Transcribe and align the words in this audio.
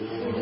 Amen. 0.00 0.39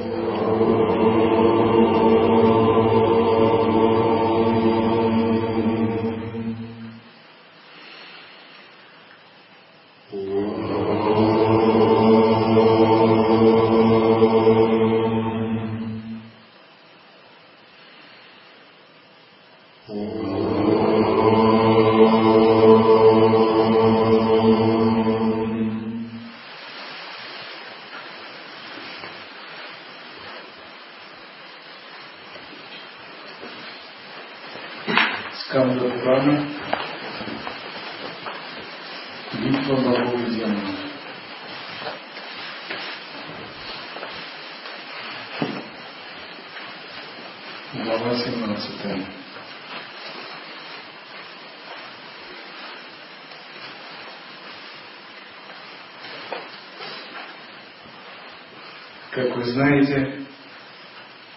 Знаете 59.49 60.27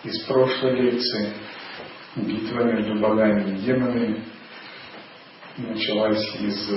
из 0.04 0.23
прошлой 0.23 0.81
лекции, 0.81 1.34
битва 2.16 2.64
между 2.64 3.00
богами 3.00 3.52
и 3.52 3.62
демонами 3.62 4.23
началась 5.58 6.36
из 6.40 6.70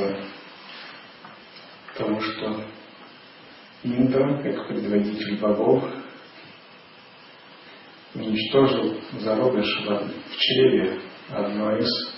того, 1.97 2.21
что 2.21 2.65
Индра, 3.83 4.43
как 4.43 4.69
предводитель 4.69 5.39
богов, 5.39 5.85
уничтожил 8.15 9.01
зародыш 9.19 9.67
в 9.87 10.37
чреве 10.37 11.01
одной 11.31 11.81
из 11.81 12.15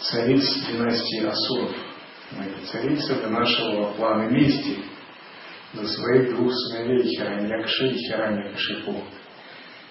цариц 0.00 0.66
династии 0.68 1.26
Асуров. 1.26 1.76
Эта 2.32 2.66
царица 2.66 3.14
вынашивала 3.14 3.92
планы 3.94 4.30
мести– 4.30 4.78
за 5.86 5.92
своих 5.92 6.34
двух 6.34 6.52
сыновей 6.52 7.02
Хираньякши 7.04 7.88
и 7.88 7.94
Хираньякшипу, 7.94 9.02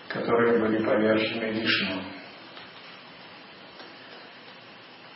которые 0.09 0.59
были 0.59 0.83
повержены 0.83 1.51
Вишну. 1.51 2.01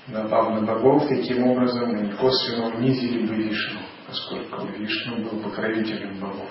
Напав 0.08 0.50
на 0.50 0.62
богов, 0.62 1.08
таким 1.08 1.48
образом 1.48 1.96
они 1.96 2.12
косвенно 2.14 2.76
унизили 2.76 3.28
бы 3.28 3.36
Вишну, 3.36 3.80
поскольку 4.08 4.66
Вишну 4.68 5.18
был 5.18 5.42
покровителем 5.42 6.20
богов. 6.20 6.50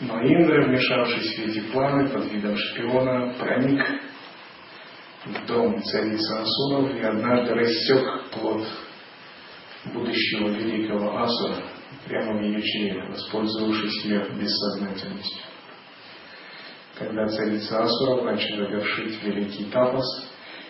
Но 0.00 0.20
Индра, 0.20 0.66
вмешавшись 0.66 1.36
в 1.36 1.38
эти 1.48 1.60
планы 1.70 2.08
под 2.08 2.30
видом 2.30 2.56
шпиона, 2.56 3.34
проник 3.38 3.82
в 5.24 5.46
дом 5.46 5.82
царицы 5.82 6.34
Асуров 6.34 6.94
и 6.94 7.00
однажды 7.00 7.54
рассек 7.54 8.30
плод 8.32 8.66
будущего 9.92 10.48
великого 10.48 11.18
Асура 11.18 11.62
прямо 12.06 12.38
в 12.38 12.42
ее 12.42 12.62
чреве, 12.62 13.08
воспользовавшись 13.08 14.04
ее 14.04 14.20
бессознательностью. 14.30 15.42
Когда 16.98 17.26
царица 17.26 17.82
Асура 17.82 18.22
начала 18.22 18.68
вершить 18.68 19.22
великий 19.22 19.64
тапос, 19.64 20.04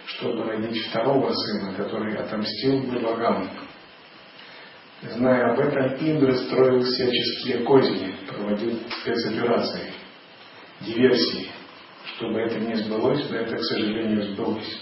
чтобы 0.06 0.44
родить 0.44 0.86
второго 0.86 1.32
сына, 1.32 1.75
который 1.75 2.16
отомстил 2.16 2.82
бы 2.82 3.00
богам. 3.00 3.50
Зная 5.02 5.52
об 5.52 5.60
этом, 5.60 5.96
Индра 5.96 6.32
строил 6.34 6.82
всяческие 6.82 7.64
козни, 7.64 8.14
проводил 8.28 8.78
спецоперации, 9.00 9.92
диверсии, 10.81 11.50
чтобы 12.16 12.41
это 12.41 12.58
не 12.58 12.75
сбылось, 12.75 13.28
но 13.28 13.36
это, 13.36 13.56
к 13.56 13.62
сожалению, 13.64 14.22
сбылось. 14.32 14.81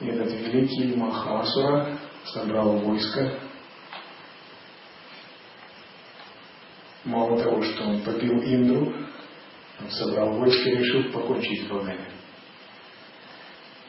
И 0.00 0.08
этот 0.08 0.30
великий 0.32 0.94
Махасура 0.94 1.95
собрал 2.32 2.78
войско. 2.78 3.38
Мало 7.04 7.40
того, 7.40 7.62
что 7.62 7.84
он 7.84 8.02
побил 8.02 8.42
Индру, 8.42 8.92
он 9.80 9.90
собрал 9.90 10.38
войско 10.38 10.68
и 10.70 10.76
решил 10.76 11.12
покончить 11.12 11.64
с 11.64 11.68
богами. 11.68 12.10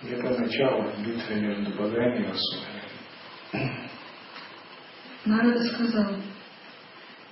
И 0.03 0.07
это 0.09 0.29
начало 0.39 0.93
битвы 1.03 1.35
между 1.35 1.71
богами 1.75 2.23
и 2.23 2.29
асурами. 2.29 3.87
Нарада 5.25 5.63
сказал, 5.63 6.15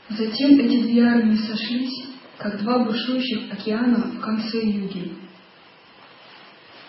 затем 0.09 0.59
эти 0.59 0.81
две 0.81 1.03
армии 1.03 1.35
сошлись, 1.35 2.07
как 2.37 2.57
два 2.61 2.79
бушующих 2.83 3.53
океана 3.53 4.07
в 4.07 4.19
конце 4.19 4.65
юги. 4.65 5.13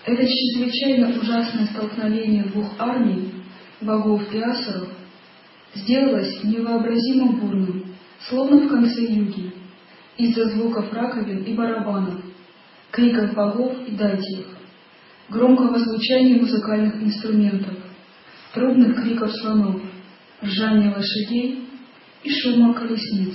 Это 0.04 0.22
чрезвычайно 0.22 1.20
ужасное 1.20 1.66
столкновение 1.66 2.44
двух 2.44 2.72
армий 2.78 3.35
богов 3.80 4.22
и 4.32 4.42
сделалось 5.74 6.42
невообразимо 6.42 7.32
бурным, 7.32 7.94
словно 8.28 8.66
в 8.66 8.68
конце 8.68 9.02
юги, 9.02 9.52
из-за 10.16 10.48
звуков 10.50 10.92
раковин 10.92 11.44
и 11.44 11.54
барабанов, 11.54 12.20
криков 12.90 13.34
богов 13.34 13.76
и 13.86 13.90
датиев, 13.92 14.46
громкого 15.28 15.78
звучания 15.78 16.40
музыкальных 16.40 17.02
инструментов, 17.02 17.74
трудных 18.54 19.02
криков 19.02 19.30
слонов, 19.32 19.82
ржания 20.42 20.94
лошадей 20.94 21.68
и 22.24 22.30
шума 22.30 22.72
колесниц. 22.74 23.34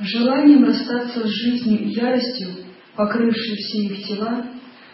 Желанием 0.00 0.64
расстаться 0.64 1.20
с 1.20 1.30
жизнью 1.30 1.82
и 1.82 1.94
яростью, 1.94 2.48
покрывшей 2.96 3.56
все 3.56 3.78
их 3.84 4.06
тела, 4.08 4.46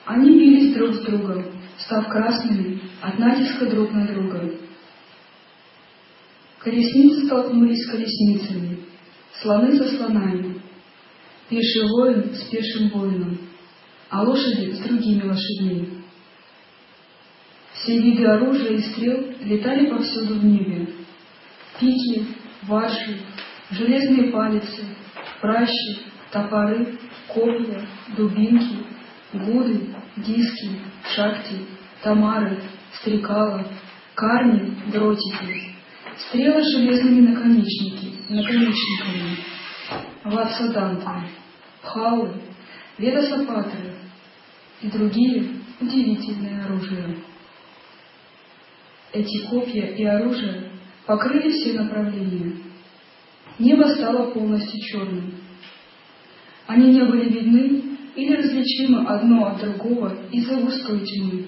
они 0.04 0.30
бились 0.30 0.74
друг 0.74 0.94
с 0.94 1.00
другом, 1.00 1.44
став 1.84 2.08
красными 2.08 2.80
от 3.00 3.18
натиска 3.18 3.66
друг 3.66 3.92
на 3.92 4.06
друга. 4.06 4.50
Колесницы 6.58 7.26
столкнулись 7.26 7.82
с 7.84 7.90
колесницами, 7.90 8.80
слоны 9.40 9.76
со 9.78 9.96
слонами, 9.96 10.60
пеший 11.48 11.88
воин 11.88 12.34
с 12.34 12.42
пешим 12.50 12.90
воином, 12.90 13.38
а 14.10 14.22
лошади 14.22 14.72
с 14.72 14.78
другими 14.80 15.22
лошадьми. 15.22 16.02
Все 17.72 17.98
виды 17.98 18.26
оружия 18.26 18.72
и 18.72 18.82
стрел 18.82 19.24
летали 19.40 19.86
повсюду 19.86 20.34
в 20.34 20.44
небе. 20.44 20.86
Пики, 21.80 22.26
ваши, 22.64 23.20
железные 23.70 24.30
палицы, 24.30 24.84
пращи, 25.40 25.98
топоры, 26.30 26.98
копья, 27.28 27.86
дубинки, 28.14 28.84
гуды, 29.32 29.94
диски, 30.16 30.70
шахти, 31.14 31.66
тамары, 32.02 32.62
стрекала, 33.00 33.66
карни, 34.14 34.74
дротики, 34.92 35.74
стрелы 36.16 36.62
с 36.62 36.76
железными 36.76 37.28
наконечники, 37.28 38.12
наконечниками, 38.28 39.38
ватсаданты, 40.24 41.28
пхалы, 41.82 42.32
ведосапатры 42.98 43.94
и 44.82 44.88
другие 44.88 45.56
удивительные 45.80 46.64
оружия. 46.64 47.16
Эти 49.12 49.46
копья 49.48 49.86
и 49.86 50.04
оружие 50.04 50.70
покрыли 51.06 51.50
все 51.50 51.80
направления. 51.80 52.56
Небо 53.58 53.88
стало 53.94 54.30
полностью 54.30 54.80
черным. 54.80 55.34
Они 56.66 56.92
не 56.92 57.04
были 57.04 57.28
видны 57.28 57.98
или 58.16 58.34
различимы 58.34 59.06
одно 59.06 59.46
от 59.46 59.60
другого 59.60 60.16
из-за 60.30 60.56
густой 60.56 61.00
тьмы. 61.00 61.46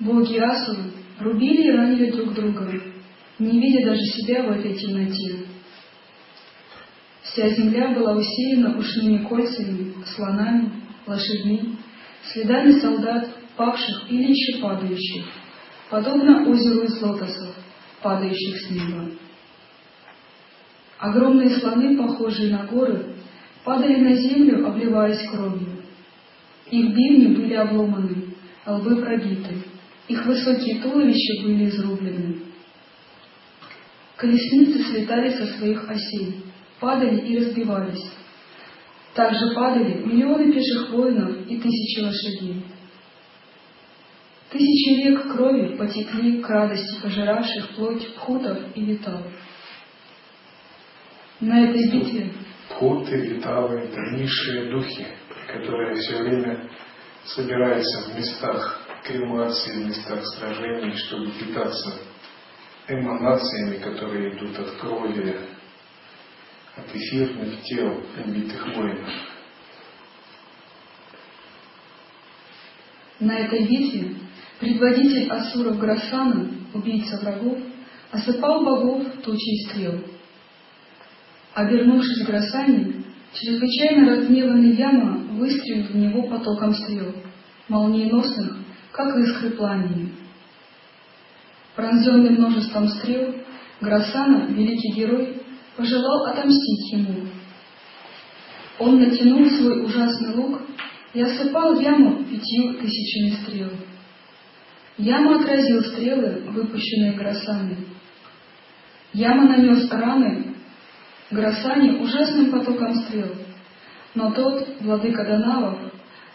Боги 0.00 0.36
Асуры 0.38 0.90
рубили 1.20 1.68
и 1.68 1.76
ранили 1.76 2.10
друг 2.10 2.34
друга, 2.34 2.70
не 3.38 3.60
видя 3.60 3.86
даже 3.86 4.00
себя 4.00 4.42
в 4.42 4.50
этой 4.50 4.74
темноте. 4.74 5.46
Вся 7.22 7.48
земля 7.50 7.88
была 7.94 8.14
усеяна 8.14 8.76
ушными 8.76 9.24
кольцами, 9.24 9.94
слонами, 10.14 10.70
лошадьми, 11.06 11.76
следами 12.32 12.78
солдат, 12.80 13.28
павших 13.56 14.10
или 14.10 14.32
еще 14.32 14.60
падающих, 14.60 15.24
подобно 15.88 16.48
озеру 16.48 16.82
из 16.82 17.00
лотосов, 17.00 17.54
падающих 18.02 18.60
с 18.60 18.70
неба. 18.70 19.10
Огромные 20.98 21.50
слоны, 21.58 21.96
похожие 21.96 22.50
на 22.50 22.66
горы, 22.66 23.11
падали 23.64 23.96
на 23.96 24.14
землю, 24.14 24.66
обливаясь 24.66 25.28
кровью. 25.30 25.82
Их 26.70 26.94
бивни 26.94 27.34
были 27.36 27.54
обломаны, 27.54 28.34
лбы 28.66 28.96
пробиты, 28.96 29.62
их 30.08 30.26
высокие 30.26 30.80
туловища 30.80 31.42
были 31.42 31.68
изрублены. 31.68 32.36
колесницы 34.16 34.84
слетали 34.84 35.30
со 35.30 35.46
своих 35.58 35.88
осей, 35.88 36.44
падали 36.80 37.20
и 37.20 37.38
разбивались. 37.38 38.10
Также 39.14 39.52
падали 39.54 40.02
миллионы 40.04 40.52
пеших 40.52 40.90
воинов 40.90 41.46
и 41.46 41.56
тысячи 41.58 42.00
лошадей. 42.00 42.64
Тысячи 44.50 45.02
рек 45.02 45.32
крови 45.32 45.76
потекли 45.76 46.40
к 46.40 46.48
радости 46.48 47.00
пожиравших 47.02 47.70
плоть 47.70 48.14
пхутов 48.14 48.58
и 48.74 48.84
виталов. 48.84 49.26
На 51.40 51.64
этой 51.64 51.90
битве 51.90 52.32
Пхуты, 52.68 53.16
виталы— 53.16 53.80
это 53.80 54.00
низшие 54.16 54.70
духи, 54.70 55.06
которые 55.46 55.96
все 55.96 56.22
время 56.22 56.68
собираются 57.24 58.10
в 58.10 58.16
местах 58.16 58.80
кремации, 59.04 59.72
в 59.72 59.88
местах 59.88 60.24
сражений, 60.26 60.96
чтобы 60.96 61.30
питаться 61.32 61.94
эманациями, 62.88 63.78
которые 63.78 64.36
идут 64.36 64.58
от 64.58 64.70
крови, 64.80 65.36
от 66.76 66.94
эфирных 66.94 67.62
тел 67.62 68.02
убитых 68.24 68.74
воинов. 68.74 69.10
На 73.20 73.38
этой 73.38 73.64
битве 73.66 74.16
предводитель 74.58 75.30
Асуров 75.30 75.78
Грасана, 75.78 76.50
убийца 76.74 77.20
врагов, 77.20 77.58
осыпал 78.10 78.64
богов 78.64 79.06
тучей 79.22 79.68
стрел. 79.68 80.04
Обернувшись 81.54 82.24
к 82.24 82.26
Грасане, 82.26 83.04
чрезвычайно 83.34 84.10
разгневанный 84.10 84.74
Яма 84.74 85.18
выстрелил 85.32 85.86
в 85.86 85.96
него 85.96 86.22
потоком 86.22 86.72
стрел, 86.74 87.14
молниеносных, 87.68 88.56
как 88.90 89.14
искры 89.18 89.50
пламени. 89.50 90.12
Пронзенный 91.76 92.30
множеством 92.30 92.88
стрел, 92.88 93.34
Грасана, 93.82 94.46
великий 94.46 94.94
герой, 94.94 95.42
пожелал 95.76 96.26
отомстить 96.26 96.92
ему. 96.92 97.28
Он 98.78 98.98
натянул 98.98 99.48
свой 99.50 99.84
ужасный 99.84 100.34
лук 100.34 100.62
и 101.12 101.20
осыпал 101.20 101.78
яму 101.80 102.24
пятью 102.24 102.74
тысячами 102.74 103.30
стрел. 103.42 103.70
Яма 104.96 105.40
отразил 105.40 105.82
стрелы, 105.82 106.44
выпущенные 106.48 107.12
Грасаной. 107.12 107.76
Яма 109.12 109.44
нанес 109.44 109.90
раны 109.90 110.51
Грасане 111.32 111.98
ужасным 111.98 112.50
потоком 112.50 112.94
стрел, 112.94 113.34
но 114.14 114.32
тот, 114.32 114.68
владыка 114.80 115.24
Данавов, 115.24 115.78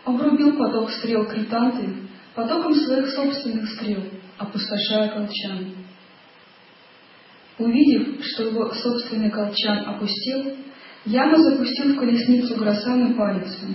обрубил 0.03 0.57
поток 0.57 0.89
стрел 0.89 1.25
Кританты 1.25 1.97
потоком 2.33 2.73
своих 2.73 3.07
собственных 3.09 3.69
стрел, 3.73 4.01
опустошая 4.39 5.09
колчан. 5.09 5.75
Увидев, 7.59 8.25
что 8.25 8.45
его 8.45 8.73
собственный 8.73 9.29
колчан 9.29 9.87
опустел, 9.87 10.55
Яма 11.05 11.37
запустил 11.37 11.93
в 11.93 11.99
колесницу 11.99 12.55
Грасаны 12.55 13.13
палицу. 13.13 13.67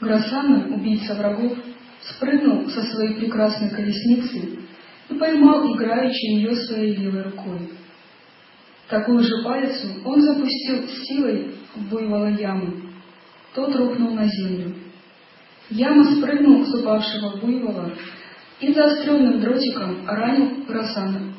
Грасана, 0.00 0.74
убийца 0.74 1.14
врагов, 1.14 1.56
спрыгнул 2.00 2.68
со 2.70 2.82
своей 2.82 3.14
прекрасной 3.14 3.70
колесницы 3.70 4.58
и 5.10 5.14
поймал 5.14 5.72
играющую 5.72 6.38
ее 6.38 6.56
своей 6.56 6.96
левой 6.96 7.22
рукой. 7.22 7.70
Такую 8.90 9.22
же 9.22 9.44
палицу 9.44 9.86
он 10.04 10.20
запустил 10.20 10.88
силой 10.88 11.54
в 11.76 11.88
буйвола 11.88 12.28
ямы. 12.30 12.90
Тот 13.54 13.74
рухнул 13.76 14.14
на 14.14 14.26
землю. 14.26 14.74
Яма 15.70 16.16
спрыгнул 16.16 16.66
с 16.66 16.74
упавшего 16.74 17.36
буйвола 17.36 17.92
и 18.58 18.72
заостренным 18.72 19.40
дротиком 19.40 20.04
ранил 20.08 20.64
Грасана 20.66 21.32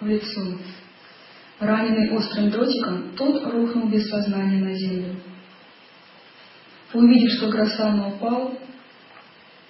в 0.00 0.06
лицо. 0.06 0.42
Раненый 1.60 2.10
острым 2.10 2.50
дротиком, 2.50 3.12
тот 3.16 3.52
рухнул 3.52 3.88
без 3.88 4.10
сознания 4.10 4.62
на 4.62 4.74
землю. 4.74 5.14
Увидев, 6.92 7.30
что 7.38 7.50
Грасана 7.50 8.08
упал, 8.08 8.58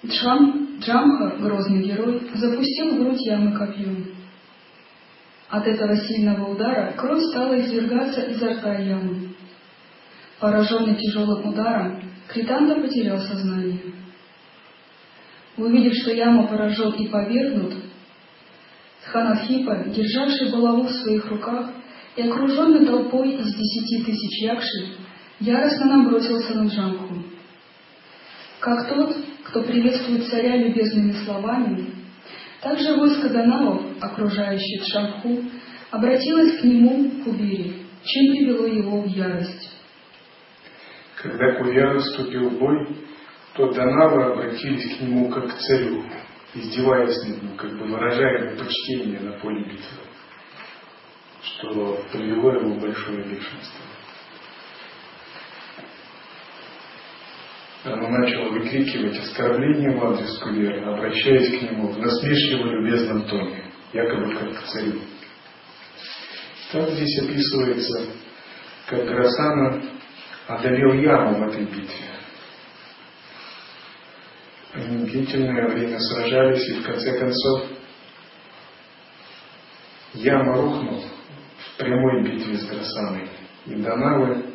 Джам, 0.03 0.79
Джамха, 0.79 1.37
грозный 1.37 1.83
герой, 1.83 2.29
запустил 2.33 2.95
в 2.95 2.99
грудь 2.99 3.25
ямы 3.27 3.55
копьем. 3.55 4.16
От 5.49 5.65
этого 5.65 5.95
сильного 5.95 6.51
удара 6.51 6.93
кровь 6.97 7.23
стала 7.23 7.59
извергаться 7.59 8.21
изо 8.21 8.53
рта 8.53 8.75
ямы. 8.79 9.29
Пораженный 10.39 10.95
тяжелым 10.95 11.47
ударом, 11.47 12.01
Кританда 12.27 12.75
потерял 12.75 13.19
сознание. 13.19 13.79
Увидев, 15.55 15.93
что 16.01 16.11
яма 16.11 16.47
поражен 16.47 16.91
и 16.91 17.07
повергнут, 17.07 17.73
Ханадхипа, 19.05 19.85
державший 19.87 20.51
булаву 20.51 20.83
в 20.83 20.91
своих 20.91 21.25
руках 21.31 21.69
и 22.17 22.21
окруженный 22.23 22.85
толпой 22.85 23.35
из 23.35 23.55
десяти 23.55 24.03
тысяч 24.03 24.43
якши, 24.43 24.95
яростно 25.39 25.85
набросился 25.85 26.55
на 26.55 26.67
Джамху. 26.67 27.23
Как 28.59 28.89
тот, 28.89 29.15
кто 29.45 29.63
приветствует 29.63 30.27
царя 30.27 30.57
любезными 30.57 31.13
словами, 31.23 31.85
так 32.61 32.77
же 32.79 32.95
войско 32.95 33.29
Данавов, 33.29 33.83
окружающее 34.01 34.81
Джамху, 34.81 35.43
обратилось 35.91 36.59
к 36.59 36.63
нему, 36.63 37.23
Кубири, 37.23 37.85
чем 38.03 38.31
привело 38.31 38.65
его 38.65 39.01
в 39.01 39.07
ярость. 39.07 39.73
Когда 41.15 41.55
Кувяра 41.55 41.97
вступил 41.99 42.49
в 42.49 42.59
бой, 42.59 42.95
то 43.55 43.71
Данавы 43.71 44.23
обратились 44.23 44.97
к 44.97 45.01
нему 45.01 45.29
как 45.29 45.47
к 45.47 45.57
царю, 45.57 46.03
издеваясь 46.53 47.17
над 47.23 47.43
ним, 47.43 47.57
как 47.57 47.71
бы 47.71 47.85
выражая 47.85 48.55
почтение 48.55 49.19
на 49.19 49.33
поле 49.39 49.63
битвы, 49.63 50.03
что 51.41 52.03
привело 52.11 52.53
его 52.53 52.73
в 52.73 52.81
большое 52.81 53.23
бешенство. 53.23 53.85
Оно 57.83 58.09
начало 58.09 58.49
выкрикивать 58.49 59.17
оскорбления 59.17 59.97
в 59.97 60.05
адрес 60.05 60.37
Кулера, 60.39 60.93
обращаясь 60.93 61.57
к 61.57 61.61
нему 61.63 61.87
в 61.87 61.97
насмешливо-любезном 61.97 63.27
тоне, 63.27 63.66
якобы 63.93 64.35
как 64.35 64.63
царю. 64.65 65.01
Так 66.71 66.89
здесь 66.89 67.19
описывается, 67.23 68.11
как 68.87 69.05
Грасана 69.05 69.83
одолел 70.47 70.93
яму 70.93 71.39
в 71.39 71.49
этой 71.49 71.65
битве. 71.65 72.07
Они 74.73 75.05
длительное 75.05 75.69
время 75.69 75.97
сражались, 75.99 76.67
и 76.69 76.81
в 76.81 76.83
конце 76.83 77.17
концов 77.17 77.63
яма 80.13 80.55
рухнул 80.55 81.03
в 81.57 81.77
прямой 81.77 82.23
битве 82.23 82.57
с 82.57 82.65
Грасаной. 82.67 83.29
И 83.65 83.75
Данавы 83.75 84.45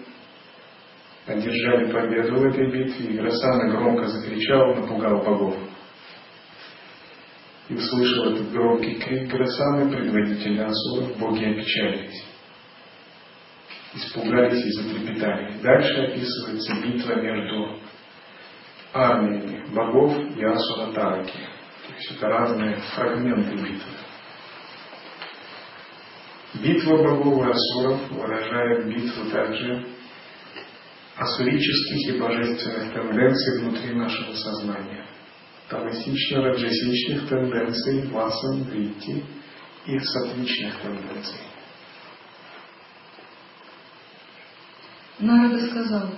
одержали 1.26 1.90
победу 1.90 2.36
в 2.36 2.44
этой 2.44 2.70
битве, 2.70 3.06
и 3.06 3.18
Грасана 3.18 3.70
громко 3.70 4.06
закричал, 4.06 4.74
напугал 4.74 5.22
богов. 5.24 5.56
И 7.72 7.74
услышав 7.74 8.26
этот 8.26 8.52
громкий 8.52 8.96
крик 8.96 9.30
Грасаны, 9.30 9.90
предводители 9.90 10.58
Асуров, 10.58 11.16
боги 11.16 11.44
опечалились. 11.44 12.22
Испугались 13.94 14.64
и 14.64 14.72
затрепетали. 14.72 15.58
Дальше 15.62 16.02
описывается 16.02 16.74
битва 16.82 17.14
между 17.14 17.78
армиями 18.92 19.74
богов 19.74 20.18
и 20.36 20.44
Асура 20.44 20.92
Тараки. 20.92 21.32
То 21.32 21.94
есть 21.96 22.12
это 22.12 22.26
разные 22.26 22.76
фрагменты 22.94 23.54
битвы. 23.56 23.92
Битва 26.62 26.96
богов 26.98 27.46
и 27.46 27.50
асуров 27.50 28.10
выражает 28.10 28.86
битву 28.86 29.30
также 29.30 29.86
асурических 31.16 32.14
и 32.14 32.18
божественных 32.18 32.92
тенденций 32.92 33.60
внутри 33.60 33.94
нашего 33.94 34.34
сознания. 34.34 35.06
Тамасично-раджасичных 35.72 37.28
тенденций, 37.30 38.06
васан, 38.08 38.64
врити 38.64 39.24
и 39.86 39.98
сатвичных 39.98 40.78
тенденций. 40.82 41.40
Нарада 45.18 45.66
сказал, 45.66 46.10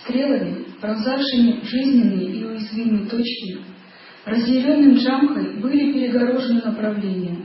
стрелами, 0.00 0.64
пронзавшими 0.80 1.60
жизненные 1.62 2.36
и 2.36 2.44
уязвимые 2.44 3.06
точки, 3.10 3.60
разъяренным 4.24 4.94
Джамхой 4.94 5.60
были 5.60 5.92
перегорожены 5.92 6.62
направления, 6.62 7.36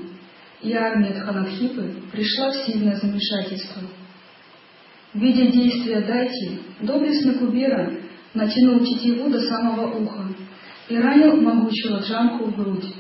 и 0.62 0.72
армия 0.72 1.20
Дханадхипы 1.20 1.96
пришла 2.14 2.52
в 2.52 2.66
сильное 2.66 2.96
замешательство. 2.96 3.82
Видя 5.14 5.52
действия 5.52 6.00
Дайти, 6.00 6.62
доблестный 6.80 7.40
Кубера 7.40 7.92
натянул 8.34 8.80
тетиву 8.86 9.30
до 9.30 9.42
самого 9.42 9.98
уха 9.98 10.28
и 10.90 10.98
ранил 10.98 11.42
могучего 11.42 12.00
Джамху 12.00 12.46
в 12.46 12.56
грудь. 12.56 12.94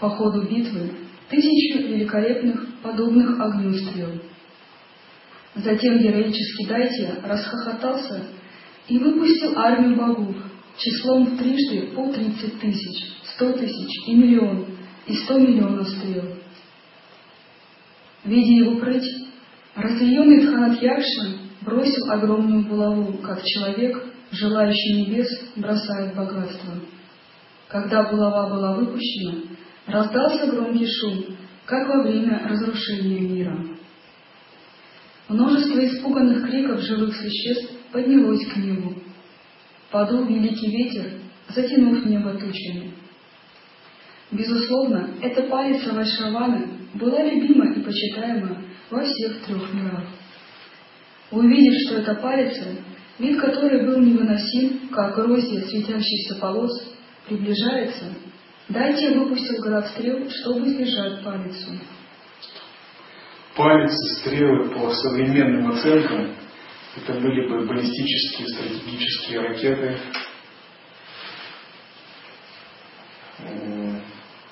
По 0.00 0.10
ходу 0.10 0.42
битвы 0.42 0.90
тысячу 1.30 1.78
великолепных, 1.82 2.80
подобных 2.82 3.40
огню 3.40 3.72
стрел. 3.74 4.10
Затем 5.54 5.98
героический 5.98 6.66
Дайте 6.66 7.14
расхохотался 7.22 8.26
и 8.88 8.98
выпустил 8.98 9.56
армию 9.56 9.96
богов 9.96 10.34
числом 10.76 11.26
в 11.26 11.38
трижды 11.38 11.92
по 11.94 12.12
тридцать 12.12 12.60
тысяч, 12.60 13.04
сто 13.34 13.52
тысяч 13.52 14.08
и 14.08 14.14
миллион, 14.14 14.66
и 15.06 15.14
сто 15.14 15.38
миллионов 15.38 15.88
стрел. 15.88 16.24
Видя 18.24 18.64
его 18.64 18.80
прыть, 18.80 19.06
разъяренный 19.76 20.46
Тханатьякша 20.46 21.38
бросил 21.60 22.10
огромную 22.10 22.66
булаву, 22.66 23.18
как 23.18 23.44
человек, 23.44 24.04
желающий 24.32 25.02
небес, 25.02 25.28
бросает 25.56 26.14
богатство. 26.16 26.74
Когда 27.68 28.10
булава 28.10 28.50
была 28.50 28.76
выпущена, 28.76 29.42
раздался 29.86 30.46
громкий 30.46 30.86
шум, 30.86 31.36
как 31.64 31.88
во 31.88 32.02
время 32.02 32.46
разрушения 32.48 33.20
мира. 33.20 33.58
Множество 35.28 35.84
испуганных 35.84 36.46
криков 36.48 36.80
живых 36.80 37.16
существ 37.16 37.72
поднялось 37.90 38.46
к 38.46 38.56
небу. 38.56 38.94
Подул 39.90 40.24
великий 40.26 40.70
ветер, 40.70 41.12
затянув 41.48 42.04
небо 42.04 42.32
тучами. 42.32 42.92
Безусловно, 44.30 45.10
эта 45.22 45.44
палица 45.44 45.94
Вайшаваны 45.94 46.68
была 46.94 47.22
любима 47.22 47.72
и 47.72 47.80
почитаема 47.80 48.62
во 48.90 49.02
всех 49.02 49.44
трех 49.44 49.72
мирах. 49.72 50.04
Увидев, 51.30 51.74
что 51.86 51.96
это 52.00 52.14
палица, 52.16 52.76
вид 53.18 53.40
которой 53.40 53.86
был 53.86 54.00
невыносим, 54.00 54.88
как 54.88 55.14
гроздья 55.14 55.60
светящихся 55.62 56.36
полос, 56.40 56.93
приближается, 57.26 58.14
дайте 58.68 59.18
выпустил 59.18 59.62
град 59.62 59.88
стрел, 59.88 60.28
чтобы 60.30 60.68
сдержать 60.68 61.24
палицу. 61.24 61.72
Палицы, 63.56 64.20
стрелы 64.20 64.70
по 64.70 64.90
современным 64.90 65.70
оценкам, 65.70 66.34
это 66.96 67.12
были 67.14 67.48
бы 67.48 67.66
баллистические 67.66 68.48
стратегические 68.48 69.40
ракеты, 69.40 69.98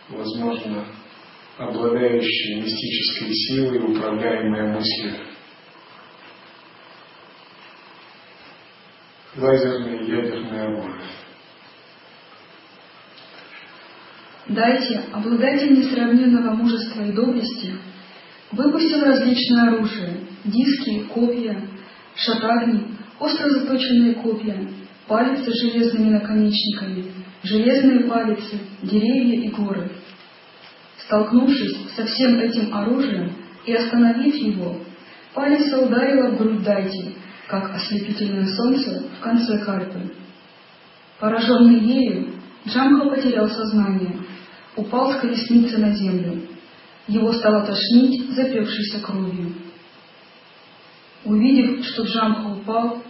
возможно, 0.09 0.87
обладающие 1.59 2.63
мистической 2.63 3.33
силой, 3.33 3.93
управляемые 3.93 4.75
мыслью. 4.75 5.27
Лазерное 9.37 10.03
ядерное 10.03 10.67
оружие. 10.67 11.22
Дайте, 14.49 15.03
обладатель 15.13 15.79
несравненного 15.79 16.55
мужества 16.55 17.03
и 17.03 17.13
доблести, 17.13 17.75
выпустил 18.51 19.01
различное 19.01 19.69
оружие, 19.69 20.17
диски, 20.45 21.05
копья, 21.15 21.63
шатагни, 22.17 22.89
остро 23.21 23.49
заточенные 23.49 24.15
копья, 24.15 24.69
палицы 25.07 25.49
с 25.49 25.63
железными 25.63 26.11
наконечниками, 26.11 27.05
железные 27.45 28.01
палицы, 28.01 28.59
деревья 28.83 29.43
и 29.43 29.49
горы. 29.49 29.91
Столкнувшись 31.05 31.77
со 31.95 32.05
всем 32.05 32.41
этим 32.41 32.75
оружием 32.75 33.33
и 33.65 33.75
остановив 33.75 34.35
его, 34.35 34.77
палица 35.35 35.79
ударила 35.79 36.31
в 36.31 36.39
грудь 36.39 36.65
Дайти, 36.65 37.15
как 37.47 37.75
ослепительное 37.77 38.47
солнце 38.47 39.05
в 39.19 39.21
конце 39.21 39.59
кальпы. 39.65 40.13
Пораженный 41.21 41.79
ею, 41.79 42.32
Джамха 42.67 43.09
потерял 43.09 43.49
сознание, 43.49 44.19
упал 44.77 45.13
с 45.13 45.21
колесницы 45.21 45.79
на 45.79 45.93
землю. 45.93 46.43
Его 47.09 47.33
стало 47.33 47.67
тошнить 47.67 48.31
запекшейся 48.35 49.01
кровью. 49.01 49.53
Увидев, 51.25 51.85
что 51.85 52.05
Джамха 52.05 52.49
упал, 52.49 53.03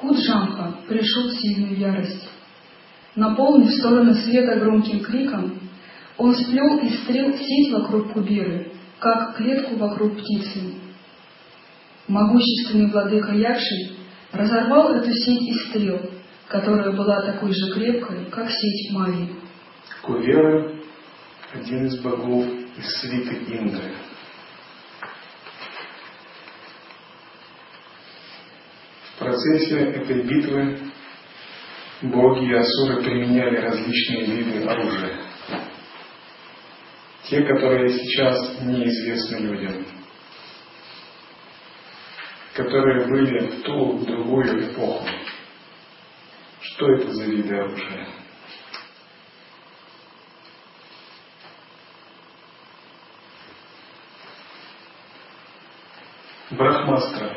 Кут 0.00 0.16
Джамха 0.18 0.74
пришел 0.88 1.28
в 1.28 1.40
сильную 1.40 1.76
ярость. 1.76 2.28
Наполнив 3.14 3.72
стороны 3.72 4.14
света 4.14 4.60
громким 4.60 5.00
криком, 5.00 5.58
он 6.16 6.34
сплел 6.34 6.78
из 6.78 7.02
стрел 7.02 7.32
сеть 7.32 7.72
вокруг 7.72 8.12
Куберы, 8.12 8.72
как 8.98 9.36
клетку 9.36 9.76
вокруг 9.76 10.16
птицы. 10.18 10.74
Могущественный 12.06 12.90
владыка 12.90 13.32
Якши 13.32 13.94
разорвал 14.32 14.94
эту 14.94 15.12
сеть 15.12 15.42
из 15.42 15.68
стрел, 15.68 16.00
которая 16.48 16.92
была 16.92 17.20
такой 17.22 17.52
же 17.52 17.72
крепкой, 17.72 18.24
как 18.26 18.50
сеть 18.50 18.90
Мави. 18.92 19.34
Кувера– 20.02 20.72
один 21.52 21.86
из 21.86 22.00
богов 22.00 22.46
из 22.76 23.00
свиты 23.00 23.36
Индры. 23.54 23.94
В 29.14 29.18
процессе 29.18 29.78
этой 29.78 30.22
битвы 30.22 30.78
боги 32.02 32.46
и 32.46 32.54
асуры 32.54 33.02
применяли 33.02 33.56
различные 33.56 34.24
виды 34.26 34.64
оружия. 34.64 35.18
Те, 37.24 37.42
которые 37.42 37.90
сейчас 37.90 38.62
неизвестны 38.62 39.36
людям, 39.38 39.84
которые 42.54 43.06
были 43.06 43.48
в 43.48 43.62
ту 43.62 43.98
другую 44.06 44.72
эпоху. 44.72 45.04
Что 46.78 46.92
это 46.92 47.10
за 47.10 47.24
виды 47.24 47.56
оружия? 47.56 48.06
Брахмастра, 56.52 57.36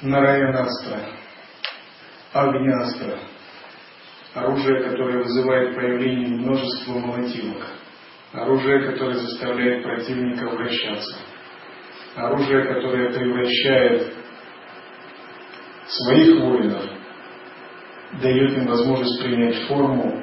Нараянастра, 0.00 1.08
Агнястра, 2.32 3.18
оружие, 4.34 4.84
которое 4.84 5.24
вызывает 5.24 5.74
появление 5.74 6.28
множества 6.38 6.92
молотилок, 6.92 7.66
оружие, 8.32 8.92
которое 8.92 9.18
заставляет 9.18 9.82
противника 9.82 10.50
вращаться, 10.50 11.18
оружие, 12.14 12.64
которое 12.64 13.10
превращает 13.12 14.14
своих 15.88 16.40
воинов, 16.42 16.91
дает 18.20 18.52
им 18.58 18.66
возможность 18.66 19.22
принять 19.22 19.66
форму 19.68 20.22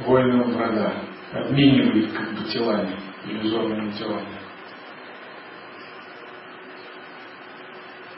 воинов 0.00 0.48
врага, 0.48 0.94
обменивает 1.32 2.12
как 2.12 2.32
бы 2.34 2.44
телами, 2.50 2.96
иллюзорными 3.24 3.90
телами. 3.92 4.38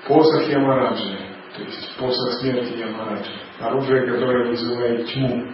Посох 0.06 0.48
Ямараджи, 0.48 1.18
то 1.56 1.62
есть 1.62 1.96
посох 1.96 2.40
смерти 2.40 2.78
Ямараджи, 2.78 3.32
оружие, 3.60 4.06
которое 4.06 4.48
вызывает 4.48 5.06
тьму, 5.06 5.46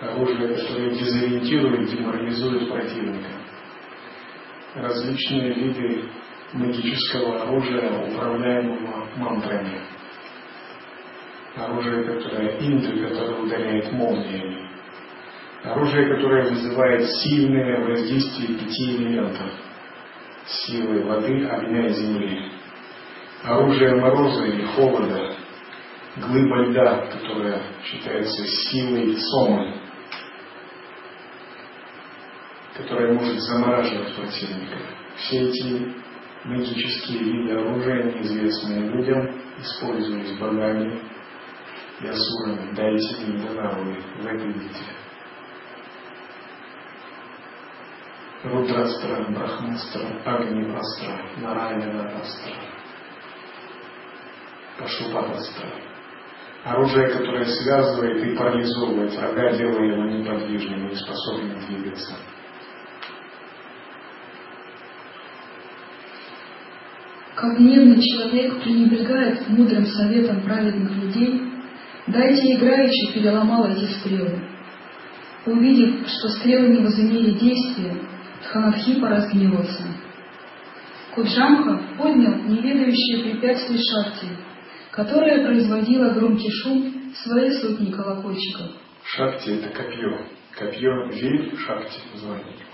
оружие, 0.00 0.48
которое 0.48 0.90
дезориентирует, 0.90 1.88
деморализует 1.88 2.68
противника. 2.68 3.30
Различные 4.74 5.54
виды 5.54 6.04
магического 6.52 7.42
оружия, 7.42 8.06
управляемого 8.08 9.08
мантрами. 9.16 9.80
Оружие, 11.56 12.02
которое 12.02 12.58
Индры, 12.58 13.08
которое 13.08 13.42
ударяет 13.42 13.92
молниями. 13.92 14.68
Оружие, 15.62 16.14
которое 16.14 16.50
вызывает 16.50 17.08
сильное 17.08 17.80
воздействие 17.86 18.58
пяти 18.58 18.96
элементов. 18.96 19.52
Силы 20.46 21.04
воды, 21.04 21.46
огня 21.46 21.86
и 21.86 21.92
земли. 21.92 22.50
Оружие 23.44 23.94
мороза 23.94 24.44
или 24.46 24.64
холода. 24.64 25.36
Глыба 26.16 26.56
льда, 26.66 27.06
которая 27.06 27.62
считается 27.84 28.44
силой 28.46 29.16
сомы, 29.16 29.74
которая 32.76 33.12
может 33.14 33.40
замораживать 33.40 34.14
противника. 34.14 34.78
Все 35.16 35.48
эти 35.48 35.92
магические 36.44 37.18
виды 37.18 37.52
оружия, 37.52 38.02
неизвестные 38.02 38.80
людям, 38.90 39.40
используясь 39.58 40.38
богами 40.38 41.13
и 42.00 42.06
асурами, 42.06 42.74
дайте 42.74 43.22
им 43.22 43.40
Данавы 43.40 43.96
в 44.18 44.26
этой 44.26 44.48
битве. 44.48 44.94
Рудрастра, 48.42 49.24
Брахмастра, 49.30 50.22
Агни-астра, 50.24 51.40
Нарайна-астра, 51.40 52.54
Пашупатастра. 54.78 55.68
Оружие, 56.64 57.08
которое 57.08 57.44
связывает 57.44 58.24
и 58.24 58.36
парализовывает 58.36 59.14
врага, 59.14 59.52
делая 59.52 59.84
его 59.84 60.04
неподвижным 60.04 60.88
и 60.88 60.90
неспособным 60.90 61.60
двигаться. 61.60 62.16
Как 67.34 67.58
гневный 67.58 68.00
человек 68.00 68.62
пренебрегает 68.62 69.48
мудрым 69.48 69.84
советом 69.86 70.42
праведных 70.42 70.90
людей, 70.96 71.53
дайте 72.06 72.54
играючи 72.54 73.12
переломал 73.12 73.66
эти 73.66 73.92
стрелы. 73.92 74.40
Увидев, 75.46 76.06
что 76.08 76.28
стрелы 76.28 76.68
не 76.68 76.82
возымели 76.82 77.38
действия, 77.38 77.96
Тханадхипа 78.42 79.08
разгневался. 79.08 79.84
Куджамха 81.14 81.80
поднял 81.96 82.34
неведающие 82.44 83.22
препятствий 83.22 83.78
шахти, 83.78 84.28
которая 84.90 85.46
производила 85.46 86.10
громкий 86.10 86.50
шум 86.50 87.12
своей 87.14 87.52
сотни 87.52 87.90
колокольчиков. 87.90 88.72
Шахти— 89.04 89.50
это 89.52 89.68
копье. 89.68 90.26
Копье— 90.52 91.08
виль 91.12 91.56
шахти 91.58 92.00
название. 92.12 92.66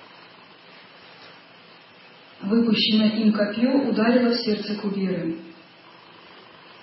Выпущенное 2.42 3.10
им 3.18 3.32
копье 3.32 3.70
ударило 3.70 4.30
в 4.30 4.36
сердце 4.36 4.74
Куберы. 4.80 5.36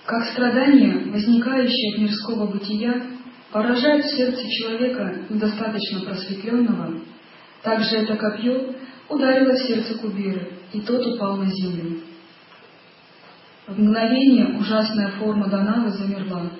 Как 0.08 0.24
страдание, 0.32 1.12
возникающее 1.12 1.92
от 1.92 2.00
мирского 2.00 2.46
бытия, 2.46 2.94
поражает 3.52 4.06
в 4.06 4.16
сердце 4.16 4.40
человека 4.48 5.26
недостаточно 5.28 6.00
просветленного, 6.00 7.02
также 7.62 7.96
это 7.96 8.16
копье 8.16 8.72
ударило 9.10 9.52
в 9.52 9.66
сердце 9.66 9.98
Куберы, 9.98 10.50
и 10.72 10.80
тот 10.80 11.06
упал 11.06 11.36
на 11.36 11.50
землю. 11.50 12.00
В 13.66 13.78
мгновение 13.78 14.58
ужасная 14.58 15.10
форма 15.18 15.46
Данавы 15.50 15.90
замерла. 15.90 16.52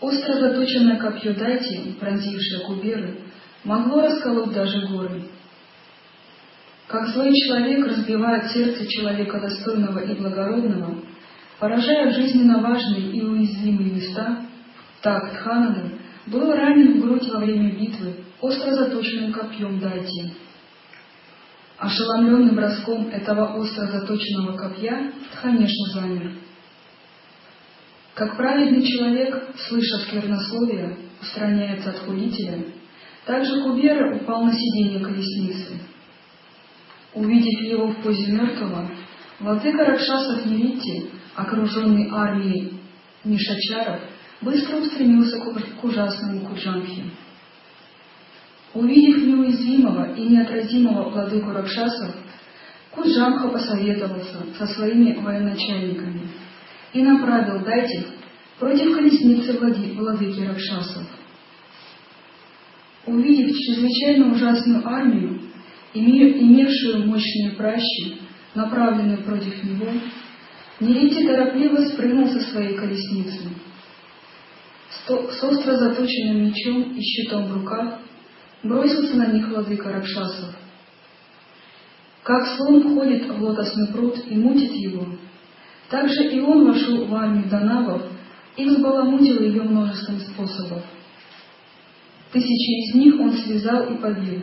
Остро 0.00 0.32
заточенное 0.32 0.96
копье 0.96 1.32
Дайти, 1.34 1.92
пронзившее 2.00 2.66
Куберы, 2.66 3.20
могло 3.62 4.00
расколоть 4.00 4.52
даже 4.52 4.84
горы. 4.88 5.22
Как 6.88 7.06
злой 7.10 7.32
человек 7.32 7.86
разбивает 7.86 8.50
сердце 8.50 8.84
человека 8.88 9.38
достойного 9.38 10.00
и 10.00 10.18
благородного, 10.18 11.04
поражая 11.60 12.10
жизненно 12.12 12.60
важные 12.60 13.12
и 13.12 13.22
уязвимые 13.22 13.92
места, 13.92 14.46
так 15.02 15.32
Тханада 15.34 15.92
был 16.26 16.52
ранен 16.52 16.94
в 16.98 17.00
грудь 17.02 17.28
во 17.28 17.38
время 17.38 17.72
битвы 17.72 18.16
остро 18.40 18.72
заточенным 18.72 19.32
копьем 19.32 19.78
Дайти. 19.78 20.32
Ошеломленный 21.78 22.52
броском 22.52 23.08
этого 23.08 23.56
остро 23.58 23.86
заточенного 23.86 24.56
копья, 24.56 25.12
конечно, 25.42 25.92
замер. 25.94 26.32
Как 28.14 28.36
праведный 28.36 28.82
человек, 28.82 29.54
слыша 29.68 29.98
сквернословие, 30.06 30.96
устраняется 31.20 31.90
от 31.90 31.98
хулителя, 32.00 32.64
также 33.26 33.62
Кубера 33.62 34.14
упал 34.14 34.44
на 34.44 34.52
сиденье 34.52 35.00
колесницы. 35.00 35.78
Увидев 37.14 37.62
его 37.62 37.88
в 37.88 38.02
позе 38.02 38.32
мертвого, 38.32 38.90
владыка 39.40 39.84
Ракшасов 39.84 40.46
Невитти, 40.46 41.10
окруженный 41.34 42.08
армией 42.10 42.72
Нишачаров, 43.24 44.00
быстро 44.40 44.76
устремился 44.76 45.38
к 45.38 45.84
ужасному 45.84 46.40
Куджанхе. 46.46 47.04
Увидев 48.72 49.24
неуязвимого 49.24 50.14
и 50.14 50.22
неотразимого 50.22 51.10
владыку 51.10 51.50
Ракшасов, 51.50 52.14
Куджамха 52.92 53.48
посоветовался 53.48 54.46
со 54.58 54.66
своими 54.66 55.14
военачальниками 55.14 56.22
и 56.92 57.02
направил 57.02 57.64
Дайтих 57.64 58.06
против 58.58 58.96
колесницы 58.96 59.58
владыки 59.58 60.40
Ракшасов. 60.40 61.04
Увидев 63.06 63.56
чрезвычайно 63.56 64.32
ужасную 64.32 64.86
армию, 64.86 65.40
имевшую 65.94 67.06
мощные 67.06 67.52
пращи, 67.56 68.18
направленную 68.54 69.22
против 69.24 69.64
него, 69.64 69.86
Нерити 70.80 71.26
торопливо 71.26 71.84
спрыгнул 71.84 72.28
со 72.28 72.40
своей 72.40 72.74
колесницы. 72.74 73.48
С 75.06 75.42
остро 75.44 75.76
заточенным 75.76 76.46
мечом 76.46 76.94
и 76.94 77.00
щитом 77.02 77.46
в 77.46 77.54
руках 77.54 77.98
бросился 78.62 79.16
на 79.16 79.26
них 79.26 79.48
владыка 79.48 79.92
Ракшасов. 79.92 80.54
Как 82.22 82.46
слон 82.56 82.82
входит 82.82 83.28
в 83.28 83.42
лотосный 83.42 83.88
пруд 83.88 84.18
и 84.26 84.36
мутит 84.36 84.72
его, 84.72 85.06
так 85.90 86.08
же 86.08 86.30
и 86.30 86.40
он 86.40 86.66
вошел 86.66 87.04
в 87.04 87.14
армию 87.14 87.48
Данавов 87.50 88.02
и 88.56 88.64
взбаламутил 88.64 89.42
ее 89.42 89.62
множеством 89.62 90.18
способов. 90.20 90.82
Тысячи 92.32 92.88
из 92.88 92.94
них 92.94 93.20
он 93.20 93.32
связал 93.32 93.92
и 93.92 93.98
побил, 93.98 94.42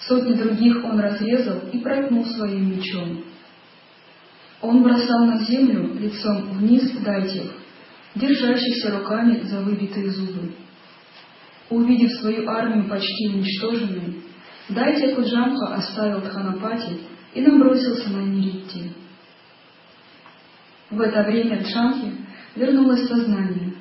сотни 0.00 0.34
других 0.34 0.84
он 0.84 1.00
разрезал 1.00 1.60
и 1.72 1.78
проткнул 1.78 2.26
своим 2.26 2.76
мечом. 2.76 3.24
Он 4.62 4.82
бросал 4.82 5.26
на 5.26 5.44
землю 5.44 5.92
лицом 5.98 6.52
вниз 6.52 6.90
дайтев, 7.00 7.52
держащихся 8.14 8.96
руками 8.96 9.40
за 9.42 9.60
выбитые 9.60 10.10
зубы. 10.10 10.54
Увидев 11.68 12.12
свою 12.20 12.48
армию 12.48 12.88
почти 12.88 13.28
уничтоженной, 13.28 14.22
Дайте 14.68 15.14
Куджамха 15.14 15.74
оставил 15.74 16.20
Тханапати 16.22 16.98
и 17.34 17.40
набросился 17.40 18.08
на 18.10 18.22
Ниритти. 18.22 18.92
В 20.90 21.00
это 21.00 21.24
время 21.24 21.62
Джамхи 21.62 22.12
вернулось 22.54 23.08
сознание. 23.08 23.74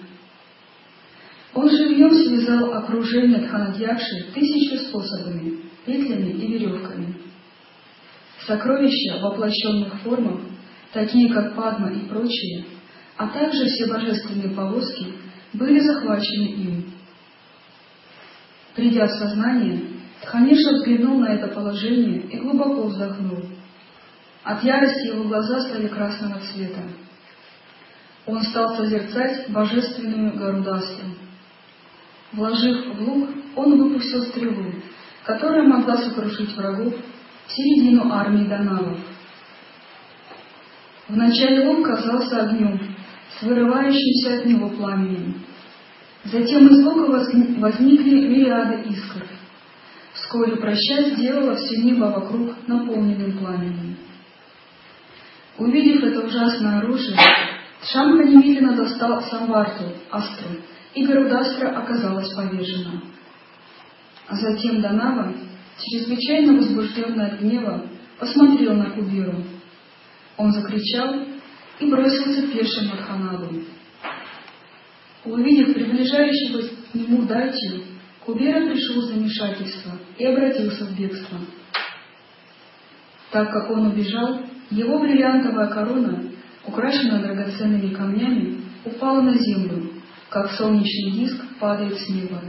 Он 1.54 1.70
живьем 1.70 2.13
связал 2.15 2.74
окружение 2.74 3.48
Тханадьякши 3.48 4.32
тысячу 4.34 4.78
способами, 4.88 5.60
петлями 5.86 6.32
и 6.32 6.48
веревками. 6.48 7.15
Сокровища 8.48 9.20
в 9.20 9.22
воплощенных 9.22 10.02
формах, 10.02 10.41
такие 10.93 11.34
как 11.34 11.56
Падма 11.56 11.91
и 11.91 12.08
прочие, 12.08 12.65
а 13.17 13.27
также 13.27 13.65
все 13.65 13.88
божественные 13.88 14.49
повозки, 14.56 15.13
были 15.54 15.80
захвачены 15.80 16.45
им. 16.45 16.93
Придя 18.75 19.08
в 19.08 19.12
сознание, 19.12 19.82
Тханиша 20.21 20.73
взглянул 20.73 21.19
на 21.19 21.34
это 21.34 21.47
положение 21.47 22.21
и 22.21 22.38
глубоко 22.38 22.84
вздохнул. 22.84 23.43
От 24.43 24.63
ярости 24.63 25.08
его 25.08 25.25
глаза 25.25 25.62
стали 25.62 25.88
красного 25.88 26.39
цвета. 26.39 26.82
Он 28.25 28.41
стал 28.43 28.75
созерцать 28.75 29.49
божественную 29.49 30.36
Гарудастру. 30.38 31.08
Вложив 32.34 32.95
в 32.95 33.01
лук, 33.01 33.30
он 33.56 33.77
выпустил 33.77 34.23
стрелу, 34.23 34.73
которая 35.25 35.67
могла 35.67 35.97
сокрушить 35.97 36.56
врагов 36.56 36.93
в 37.47 37.51
середину 37.51 38.12
армии 38.12 38.47
Данавов. 38.47 38.99
Вначале 41.12 41.67
лук 41.67 41.86
казался 41.86 42.43
огнем, 42.43 42.80
с 43.38 43.43
вырывающимся 43.43 44.39
от 44.39 44.45
него 44.45 44.69
пламенем. 44.69 45.41
Затем 46.24 46.67
из 46.69 46.86
лука 46.86 47.12
возникли 47.60 48.28
мириады 48.30 48.89
искр. 48.89 49.26
Вскоре 50.13 50.56
прощать 50.56 51.15
сделала 51.15 51.58
все 51.58 51.82
небо 51.82 52.06
вокруг 52.06 52.56
наполненным 52.65 53.38
пламенем. 53.38 53.97
Увидев 55.58 56.02
это 56.02 56.26
ужасное 56.26 56.80
оружие, 56.80 57.17
Шамха 57.84 58.24
немедленно 58.24 58.78
достал 58.78 59.21
Самварту, 59.24 59.91
Астру, 60.12 60.62
и 60.93 61.06
Гарудастра 61.06 61.71
оказалась 61.78 62.34
повержена. 62.34 63.02
А 64.30 64.36
затем 64.38 64.82
Данава, 64.82 65.34
чрезвычайно 65.78 66.54
возбужденный 66.54 67.26
от 67.26 67.39
гнева, 67.41 67.86
посмотрел 68.17 68.76
на 68.76 68.91
Кубиру. 68.91 69.43
Он 70.41 70.51
закричал 70.51 71.23
и 71.80 71.86
бросился 71.86 72.47
пешим 72.47 72.91
от 72.93 73.01
Ханаду. 73.01 73.63
Увидев 75.23 75.75
приближающегося 75.75 76.71
к 76.91 76.95
нему 76.95 77.27
Датию, 77.27 77.84
Кубера 78.25 78.67
пришел 78.67 79.01
в 79.01 79.06
замешательство 79.06 79.91
и 80.17 80.25
обратился 80.25 80.86
в 80.86 80.99
бегство. 80.99 81.38
Так 83.30 83.51
как 83.51 83.69
он 83.69 83.91
убежал, 83.91 84.41
его 84.71 84.97
бриллиантовая 84.97 85.67
корона, 85.67 86.32
украшенная 86.65 87.21
драгоценными 87.21 87.93
камнями, 87.93 88.62
упала 88.84 89.21
на 89.21 89.38
землю, 89.38 89.91
как 90.30 90.54
солнечный 90.54 91.12
диск 91.12 91.38
падает 91.60 91.99
с 91.99 92.10
неба. 92.10 92.41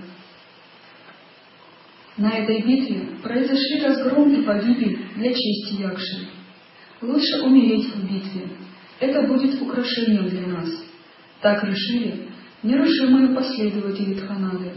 На 2.16 2.38
этой 2.38 2.62
битве 2.62 3.18
произошли 3.22 3.82
разгром 3.82 4.32
и 4.32 4.44
погибель 4.44 5.08
для 5.14 5.28
чести 5.28 5.82
Якши. 5.82 6.41
Лучше 7.02 7.42
умереть 7.42 7.92
в 7.94 8.02
битве. 8.04 8.48
Это 9.00 9.26
будет 9.26 9.60
украшением 9.60 10.28
для 10.28 10.46
нас. 10.46 10.68
Так 11.40 11.64
решили 11.64 12.28
нерушимые 12.62 13.34
последователи 13.34 14.14
Тханады. 14.14 14.72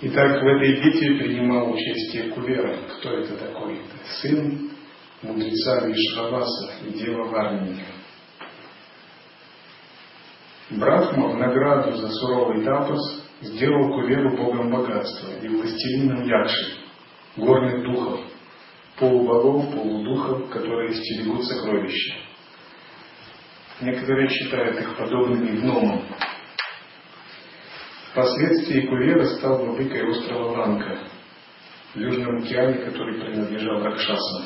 Итак, 0.00 0.42
в 0.42 0.46
этой 0.46 0.82
битве 0.82 1.18
принимал 1.18 1.72
участие 1.72 2.30
Кувера. 2.30 2.78
Кто 2.88 3.10
это 3.10 3.36
такой? 3.36 3.82
Сын 4.22 4.70
мудреца 5.22 5.86
Вишваваса 5.86 6.72
и 6.86 6.98
дева 6.98 7.24
Варники. 7.24 7.84
Брахма 10.70 11.28
в 11.28 11.38
награду 11.38 11.96
за 11.96 12.08
суровый 12.08 12.64
тапос 12.64 13.24
сделал 13.42 13.92
Куверу 13.92 14.36
богом 14.36 14.70
богатства 14.70 15.28
и 15.42 15.48
властелином 15.48 16.24
Якши, 16.26 16.78
горных 17.36 17.82
духов, 17.84 18.20
полубогов, 18.98 19.72
полудухов, 19.72 20.50
которые 20.50 20.94
стерегут 20.94 21.44
сокровища. 21.44 22.14
Некоторые 23.80 24.28
считают 24.28 24.80
их 24.80 24.96
подобными 24.96 25.58
гномам. 25.58 26.02
Впоследствии 28.10 28.86
Кувера 28.86 29.26
стал 29.26 29.64
владыкой 29.64 30.08
острова 30.08 30.52
Ланка 30.52 30.98
в 31.94 31.98
Южном 31.98 32.38
океане, 32.38 32.84
который 32.84 33.20
принадлежал 33.20 33.82
Ракшасам. 33.82 34.44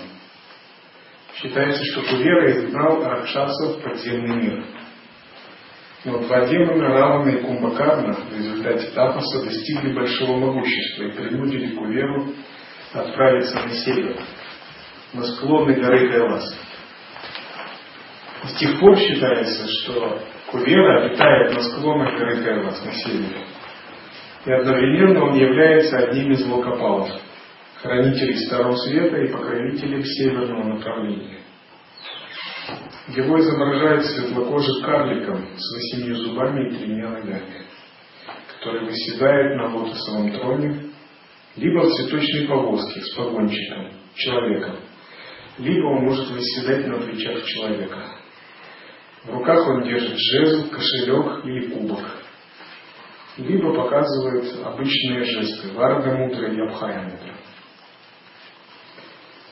Считается, 1.37 1.85
что 1.85 2.03
Кувера 2.03 2.51
изгнал 2.51 3.05
Ракшасов 3.05 3.77
в 3.77 3.83
подземный 3.83 4.43
мир. 4.43 4.65
Но 6.05 6.19
два 6.19 6.47
демона, 6.47 6.89
Равана 6.89 7.29
и 7.29 7.43
Кумбакарна, 7.43 8.15
в 8.15 8.37
результате 8.37 8.91
тапоса 8.91 9.45
достигли 9.45 9.93
большого 9.93 10.39
могущества 10.39 11.05
и 11.05 11.13
принудили 11.13 11.77
Куверу 11.77 12.35
отправиться 12.93 13.55
на 13.55 13.71
север, 13.71 14.17
на 15.13 15.25
склоны 15.25 15.75
горы 15.75 16.09
Кайласа. 16.09 16.57
С 18.45 18.59
тех 18.59 18.79
пор 18.79 18.97
считается, 18.97 19.67
что 19.67 20.23
Кувера 20.51 21.05
обитает 21.05 21.55
на 21.55 21.63
склонах 21.63 22.19
горы 22.19 22.43
Кайлас 22.43 22.85
на 22.85 22.93
севере. 22.93 23.45
И 24.47 24.53
одновременно 24.53 25.25
он 25.25 25.35
является 25.35 25.99
одним 25.99 26.33
из 26.33 26.47
локопалов, 26.47 27.11
хранителей 27.83 28.37
Старого 28.47 28.77
Света 28.77 29.19
и 29.19 29.33
покровителей 29.33 30.03
северного 30.03 30.65
направления. 30.65 31.41
Его 33.09 33.39
изображают 33.41 34.05
светлокожим 34.07 34.83
карликом 34.85 35.45
с 35.57 35.75
восемью 35.75 36.17
зубами 36.17 36.69
и 36.69 36.77
тремя 36.77 37.09
ногами, 37.11 37.65
который 38.57 38.87
выседает 38.87 39.57
на 39.57 39.75
лотосовом 39.75 40.33
троне, 40.33 40.91
либо 41.57 41.81
в 41.81 41.91
цветочной 41.91 42.47
повозке 42.47 43.01
с 43.01 43.17
погонщиком, 43.17 43.91
человеком, 44.15 44.77
либо 45.61 45.87
он 45.89 46.05
может 46.05 46.31
выседать 46.31 46.87
на 46.87 46.99
плечах 46.99 47.45
человека. 47.45 48.03
В 49.25 49.31
руках 49.31 49.69
он 49.69 49.83
держит 49.85 50.17
жезл, 50.19 50.71
кошелек 50.71 51.45
или 51.45 51.69
кубок. 51.69 52.01
Либо 53.37 53.75
показывает 53.75 54.65
обычные 54.65 55.25
жесты 55.25 55.73
Варга 55.75 56.17
Мудра 56.17 56.53
и 56.53 56.61
Абхая 56.61 57.03
Мудра. 57.03 57.35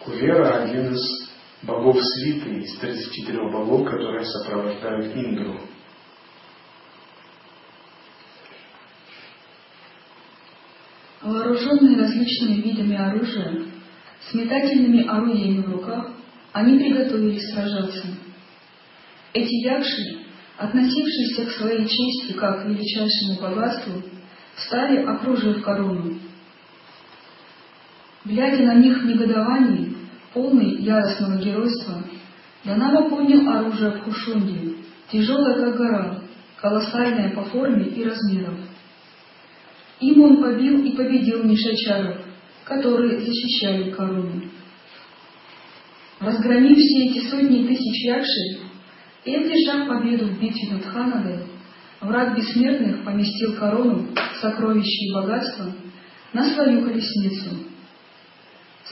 Кувера 0.04 0.62
один 0.62 0.92
из 0.94 1.30
богов 1.62 1.96
свиты 2.00 2.60
из 2.60 2.78
33 2.78 3.36
богов, 3.52 3.90
которые 3.90 4.24
сопровождают 4.24 5.14
Индру. 5.14 5.60
Вооруженные 11.20 11.98
различными 11.98 12.62
видами 12.62 12.96
оружия, 12.96 13.67
с 14.20 14.34
метательными 14.34 15.06
орудиями 15.06 15.62
в 15.62 15.72
руках, 15.72 16.10
они 16.52 16.78
приготовились 16.78 17.50
сражаться. 17.52 18.06
Эти 19.32 19.66
якши, 19.66 20.18
относившиеся 20.56 21.46
к 21.46 21.52
своей 21.52 21.86
чести 21.86 22.32
как 22.32 22.62
к 22.62 22.66
величайшему 22.66 23.40
богатству, 23.40 24.02
встали, 24.54 25.04
окружив 25.04 25.62
корону. 25.62 26.18
Глядя 28.24 28.64
на 28.64 28.74
них 28.74 29.02
в 29.02 29.06
негодовании, 29.06 29.94
полный 30.34 30.82
яростного 30.82 31.36
геройства, 31.38 32.02
Янама 32.64 33.08
поднял 33.08 33.48
оружие 33.48 33.92
в 33.92 34.00
Хушунге, 34.00 34.74
тяжелое 35.10 35.64
как 35.64 35.76
гора, 35.76 36.18
колоссальное 36.60 37.30
по 37.30 37.44
форме 37.44 37.84
и 37.84 38.04
размерам. 38.04 38.58
Им 40.00 40.22
он 40.22 40.42
побил 40.42 40.84
и 40.84 40.96
победил 40.96 41.44
Мишачаров, 41.44 42.17
которые 42.68 43.20
защищали 43.20 43.90
корону. 43.90 44.42
Разгромив 46.20 46.76
все 46.76 47.06
эти 47.06 47.30
сотни 47.30 47.66
тысяч 47.66 48.04
якшей 48.04 48.60
и 49.24 49.34
одержав 49.34 49.88
победу 49.88 50.26
в 50.26 50.38
битве 50.38 50.68
над 50.72 50.84
Ханадой, 50.84 51.44
враг 52.00 52.36
бессмертных 52.36 53.04
поместил 53.04 53.54
корону, 53.56 54.08
сокровища 54.40 55.04
и 55.06 55.14
богатства 55.14 55.72
на 56.34 56.44
свою 56.52 56.82
колесницу. 56.82 57.56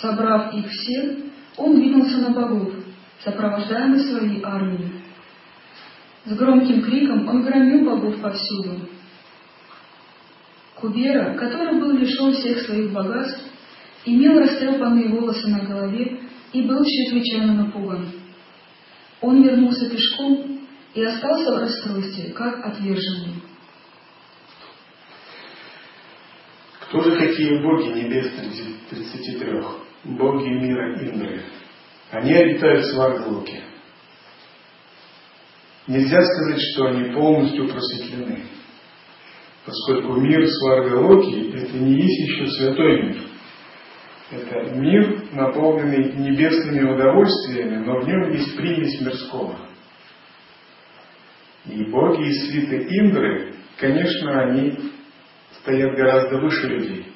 Собрав 0.00 0.54
их 0.54 0.70
всех, 0.70 1.16
он 1.56 1.76
двинулся 1.76 2.18
на 2.18 2.30
богов, 2.30 2.72
сопровождаемый 3.24 4.00
своей 4.00 4.42
армией. 4.42 4.92
С 6.24 6.32
громким 6.32 6.82
криком 6.82 7.28
он 7.28 7.42
громил 7.42 7.84
богов 7.84 8.20
повсюду. 8.20 8.88
Кубера, 10.76 11.34
который 11.34 11.80
был 11.80 11.92
лишен 11.92 12.32
всех 12.32 12.60
своих 12.62 12.92
богатств, 12.92 13.40
имел 14.06 14.38
растрепанные 14.38 15.08
волосы 15.08 15.48
на 15.48 15.60
голове 15.60 16.20
и 16.52 16.62
был 16.62 16.82
чрезвычайно 16.84 17.64
напуган. 17.64 18.08
Он 19.20 19.42
вернулся 19.42 19.90
пешком 19.90 20.60
и 20.94 21.02
остался 21.02 21.54
в 21.54 21.58
расстройстве, 21.58 22.32
как 22.32 22.64
отверженный. 22.64 23.42
Кто 26.80 27.02
же 27.02 27.18
такие 27.18 27.60
боги 27.62 27.88
небес 27.88 28.30
33? 28.90 29.60
Боги 30.04 30.48
мира 30.48 31.02
Индры. 31.02 31.42
Они 32.12 32.32
обитают 32.32 32.84
в 32.84 32.92
Сваргалоке. 32.92 33.64
Нельзя 35.88 36.20
сказать, 36.22 36.60
что 36.72 36.86
они 36.86 37.12
полностью 37.12 37.68
просветлены, 37.68 38.44
поскольку 39.64 40.20
мир 40.20 40.46
Сваргалоки– 40.46 41.50
это 41.54 41.76
не 41.76 41.94
есть 42.02 42.28
еще 42.28 42.46
святой 42.46 43.02
мир. 43.02 43.35
Это 44.30 44.74
мир, 44.74 45.32
наполненный 45.32 46.12
небесными 46.14 46.82
удовольствиями, 46.82 47.84
но 47.84 48.00
в 48.00 48.08
нем 48.08 48.32
есть 48.32 48.56
примесь 48.56 49.00
мирского. 49.00 49.56
И 51.66 51.84
боги 51.84 52.28
и 52.28 52.32
свиты 52.32 52.86
Индры, 52.90 53.54
конечно, 53.78 54.42
они 54.42 54.78
стоят 55.60 55.96
гораздо 55.96 56.38
выше 56.38 56.66
людей. 56.66 57.12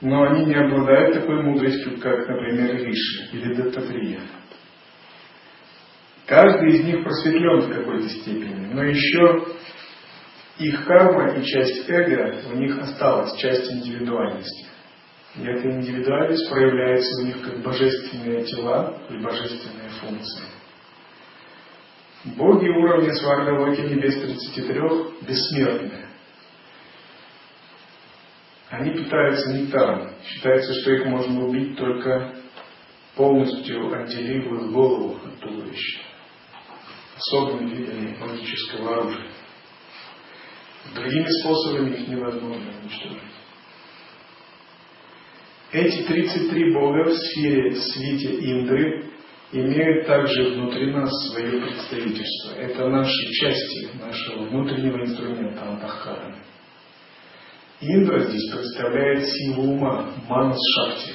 Но 0.00 0.24
они 0.24 0.46
не 0.46 0.54
обладают 0.54 1.14
такой 1.14 1.42
мудростью, 1.42 1.98
как, 2.00 2.28
например, 2.28 2.76
Виши 2.76 3.28
или 3.32 3.54
Даттатрия. 3.54 4.20
Каждый 6.26 6.70
из 6.70 6.84
них 6.84 7.04
просветлен 7.04 7.60
в 7.60 7.72
какой-то 7.72 8.08
степени, 8.08 8.66
но 8.72 8.82
еще 8.82 9.46
их 10.58 10.84
карма 10.84 11.34
и 11.34 11.44
часть 11.44 11.88
эго 11.88 12.40
у 12.52 12.56
них 12.56 12.78
осталась, 12.78 13.36
часть 13.38 13.70
индивидуальности. 13.70 14.75
И 15.38 15.44
эта 15.44 15.70
индивидуальность 15.70 16.48
проявляется 16.48 17.22
у 17.22 17.26
них 17.26 17.42
как 17.42 17.62
божественные 17.62 18.44
тела 18.44 19.02
и 19.10 19.18
божественные 19.18 19.90
функции. 20.00 20.44
Боги 22.36 22.68
уровня 22.68 23.12
Свардалоки 23.12 23.80
Небес 23.82 24.14
33 24.14 24.80
бессмертны. 25.28 26.06
Они 28.70 28.90
питаются 28.90 29.52
нектаром. 29.52 30.10
Считается, 30.24 30.74
что 30.80 30.92
их 30.92 31.06
можно 31.06 31.46
убить 31.46 31.76
только 31.76 32.34
полностью 33.14 33.92
отделив 33.92 34.46
их 34.46 34.72
голову 34.72 35.20
от 35.24 35.38
туловища. 35.38 36.00
Особыми 37.16 37.74
видами 37.74 38.16
магического 38.18 39.00
оружия. 39.00 39.30
Другими 40.94 41.28
способами 41.42 41.90
их 41.90 42.08
невозможно 42.08 42.72
уничтожить. 42.82 43.35
Эти 45.72 46.02
33 46.04 46.72
бога 46.72 47.04
в 47.04 47.14
сфере 47.14 47.74
свете 47.74 48.34
Индры 48.52 49.04
имеют 49.52 50.06
также 50.06 50.50
внутри 50.50 50.92
нас 50.92 51.10
свое 51.28 51.60
представительство. 51.60 52.52
Это 52.56 52.88
наши 52.88 53.32
части 53.32 53.88
нашего 53.98 54.44
внутреннего 54.44 55.02
инструмента 55.02 55.62
Антахкарана. 55.62 56.36
Индра 57.80 58.20
здесь 58.20 58.50
представляет 58.52 59.26
силу 59.26 59.72
ума, 59.72 60.10
манас 60.28 60.58
шакти. 60.76 61.14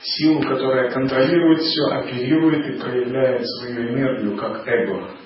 Силу, 0.00 0.40
которая 0.40 0.90
контролирует 0.90 1.60
все, 1.60 1.82
оперирует 1.92 2.66
и 2.66 2.80
проявляет 2.80 3.46
свою 3.46 3.88
энергию 3.88 4.36
как 4.36 4.66
эго. 4.66 5.16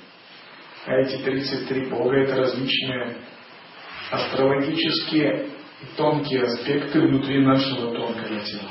А 0.87 0.93
эти 0.97 1.17
33 1.23 1.87
бога 1.87 2.17
это 2.17 2.37
различные 2.37 3.17
астрологические 4.11 5.56
тонкие 5.97 6.43
аспекты 6.43 7.01
внутри 7.01 7.45
нашего 7.45 7.93
тонкого 7.93 8.41
тела. 8.41 8.71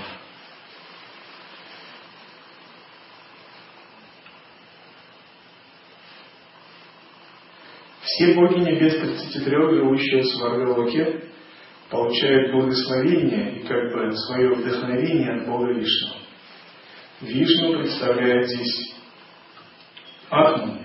Все 8.01 8.33
боги 8.33 8.59
небес 8.59 8.97
33, 8.97 9.51
живущие 9.51 10.21
в 10.21 10.25
Сваргалоке, 10.27 11.29
получают 11.89 12.51
благословение 12.53 13.59
и 13.59 13.67
как 13.67 13.91
бы 13.91 14.11
свое 14.15 14.55
вдохновение 14.55 15.33
от 15.33 15.47
Бога 15.47 15.73
Вишну. 15.73 16.13
Вишну 17.21 17.79
представляет 17.79 18.47
здесь 18.47 18.95
Атму, 20.29 20.79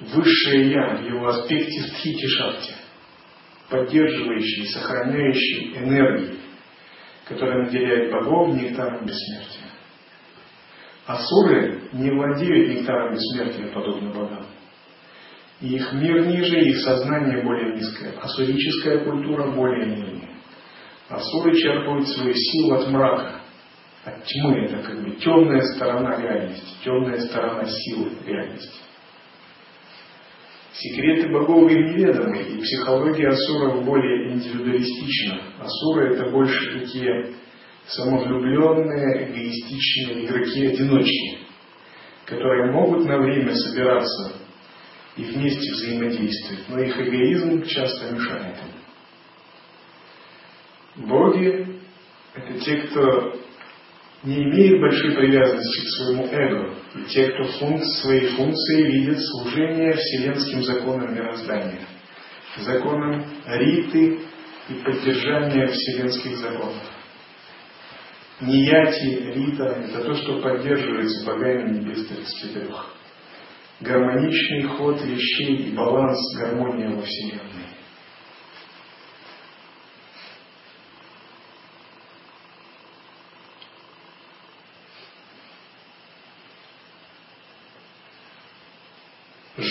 высшее 0.00 0.70
Я 0.70 0.96
в 0.96 1.04
его 1.04 1.28
аспекте 1.28 1.82
стхити 1.82 2.26
шахти, 3.66 3.70
поддерживающий, 3.70 4.66
сохраняющий 4.66 5.76
энергии, 5.76 6.38
которая 7.26 7.64
наделяет 7.64 8.12
богов 8.12 8.54
нектаром 8.54 9.04
бессмертия. 9.04 9.66
Асуры 11.06 11.82
не 11.92 12.10
владеют 12.10 12.78
нектаром 12.78 13.14
бессмертия, 13.14 13.72
подобно 13.72 14.10
богам. 14.10 14.46
И 15.60 15.74
их 15.76 15.92
мир 15.94 16.26
ниже, 16.26 16.60
их 16.60 16.78
сознание 16.80 17.42
более 17.42 17.76
низкое. 17.76 18.12
Асурическая 18.20 19.04
культура 19.04 19.50
более 19.52 19.86
нижняя. 19.86 20.36
Асуры 21.08 21.56
черпают 21.56 22.08
свою 22.08 22.34
силу 22.34 22.74
от 22.74 22.88
мрака, 22.88 23.40
от 24.04 24.24
тьмы. 24.24 24.64
Это 24.64 24.82
как 24.82 25.02
бы 25.02 25.12
темная 25.12 25.62
сторона 25.74 26.20
реальности, 26.20 26.84
темная 26.84 27.20
сторона 27.20 27.64
силы 27.64 28.10
реальности. 28.26 28.85
Секреты 30.78 31.28
богов 31.30 31.70
им 31.70 31.86
неведомы, 31.86 32.42
и 32.42 32.60
психология 32.60 33.28
асуров 33.28 33.82
более 33.84 34.32
индивидуалистична. 34.32 35.40
Асуры 35.58 36.14
это 36.14 36.30
больше 36.30 36.80
такие 36.80 37.34
самовлюбленные, 37.86 39.30
эгоистичные 39.30 40.26
игроки-одиночки, 40.26 41.38
которые 42.26 42.72
могут 42.72 43.06
на 43.06 43.18
время 43.18 43.54
собираться 43.54 44.34
и 45.16 45.22
вместе 45.22 45.72
взаимодействовать, 45.72 46.68
но 46.68 46.78
их 46.80 46.94
эгоизм 47.00 47.62
часто 47.62 48.12
мешает 48.12 48.56
им. 50.96 51.06
Боги– 51.08 51.80
это 52.34 52.60
те, 52.60 52.76
кто 52.82 53.40
не 54.26 54.42
имеет 54.42 54.80
большой 54.80 55.12
привязанности 55.12 55.80
к 55.82 55.88
своему 55.88 56.26
эго, 56.26 56.74
и 56.96 57.04
те, 57.08 57.28
кто 57.28 57.44
функ, 57.44 57.80
своей 58.02 58.26
функцией 58.30 58.90
видит 58.90 59.20
служение 59.20 59.92
вселенским 59.92 60.64
законам 60.64 61.14
мироздания, 61.14 61.86
законам 62.56 63.24
Риты 63.46 64.18
и 64.68 64.74
поддержания 64.84 65.68
вселенских 65.68 66.38
законов. 66.38 66.82
Нияти, 68.40 69.32
Рита– 69.32 69.64
это 69.88 70.04
то, 70.04 70.14
что 70.14 70.40
поддерживается 70.40 71.24
богами 71.24 71.78
небес 71.78 72.06
33. 72.08 72.68
Гармоничный 73.80 74.64
ход 74.64 75.00
вещей 75.02 75.68
и 75.68 75.74
баланс, 75.74 76.18
гармония 76.36 76.90
во 76.90 77.02
Вселенной. 77.02 77.65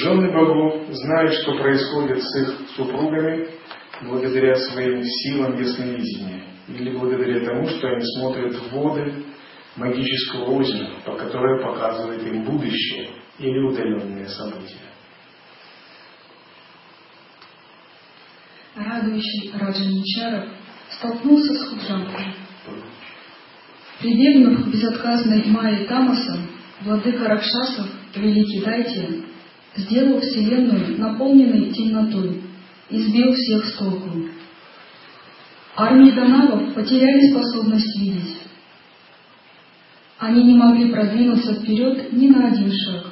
Жены 0.06 0.32
богов 0.32 0.84
знают, 0.91 1.34
что 1.34 1.58
происходит 1.58 2.22
с 2.22 2.41
их 2.41 2.70
супругами 2.76 3.50
благодаря 4.04 4.54
своим 4.54 5.04
силам 5.04 5.60
ясновидения 5.60 6.44
или 6.68 6.96
благодаря 6.96 7.44
тому, 7.44 7.68
что 7.68 7.88
они 7.88 8.06
смотрят 8.15 8.54
в 8.54 8.72
воды 8.72 9.24
магического 9.76 10.44
озера, 10.52 10.91
по 11.04 11.13
которой 11.13 11.60
показывает 11.63 12.22
им 12.22 12.44
будущее 12.44 13.13
или 13.39 13.58
удаленные 13.58 14.28
события. 14.28 14.78
Радующий 18.76 19.54
Раджаничаров 19.58 20.50
столкнулся 20.91 21.52
с 21.52 21.70
Худжанкой. 21.70 22.36
Прибегнув 24.02 24.65
к 24.65 24.68
безотказной 24.68 25.46
Майе 25.46 25.88
Тамаса, 25.88 26.41
владыка 26.82 27.28
Ракшасов, 27.28 27.88
великий 28.15 28.63
Дайте, 28.63 29.26
сделал 29.76 30.20
Вселенную 30.22 30.98
наполненной 30.98 31.72
темнотой 31.72 32.42
и 32.90 32.98
сбил 33.00 33.34
всех 33.34 33.66
с 33.66 33.78
толку. 33.78 34.10
Армии 35.76 36.12
Данавов 36.12 36.74
потеряли 36.74 37.32
способность 37.32 38.00
видеть. 38.00 38.38
Они 40.18 40.44
не 40.44 40.56
могли 40.56 40.92
продвинуться 40.92 41.56
вперед 41.56 42.14
ни 42.14 42.28
на 42.28 42.48
один 42.48 42.72
шаг. 42.72 43.12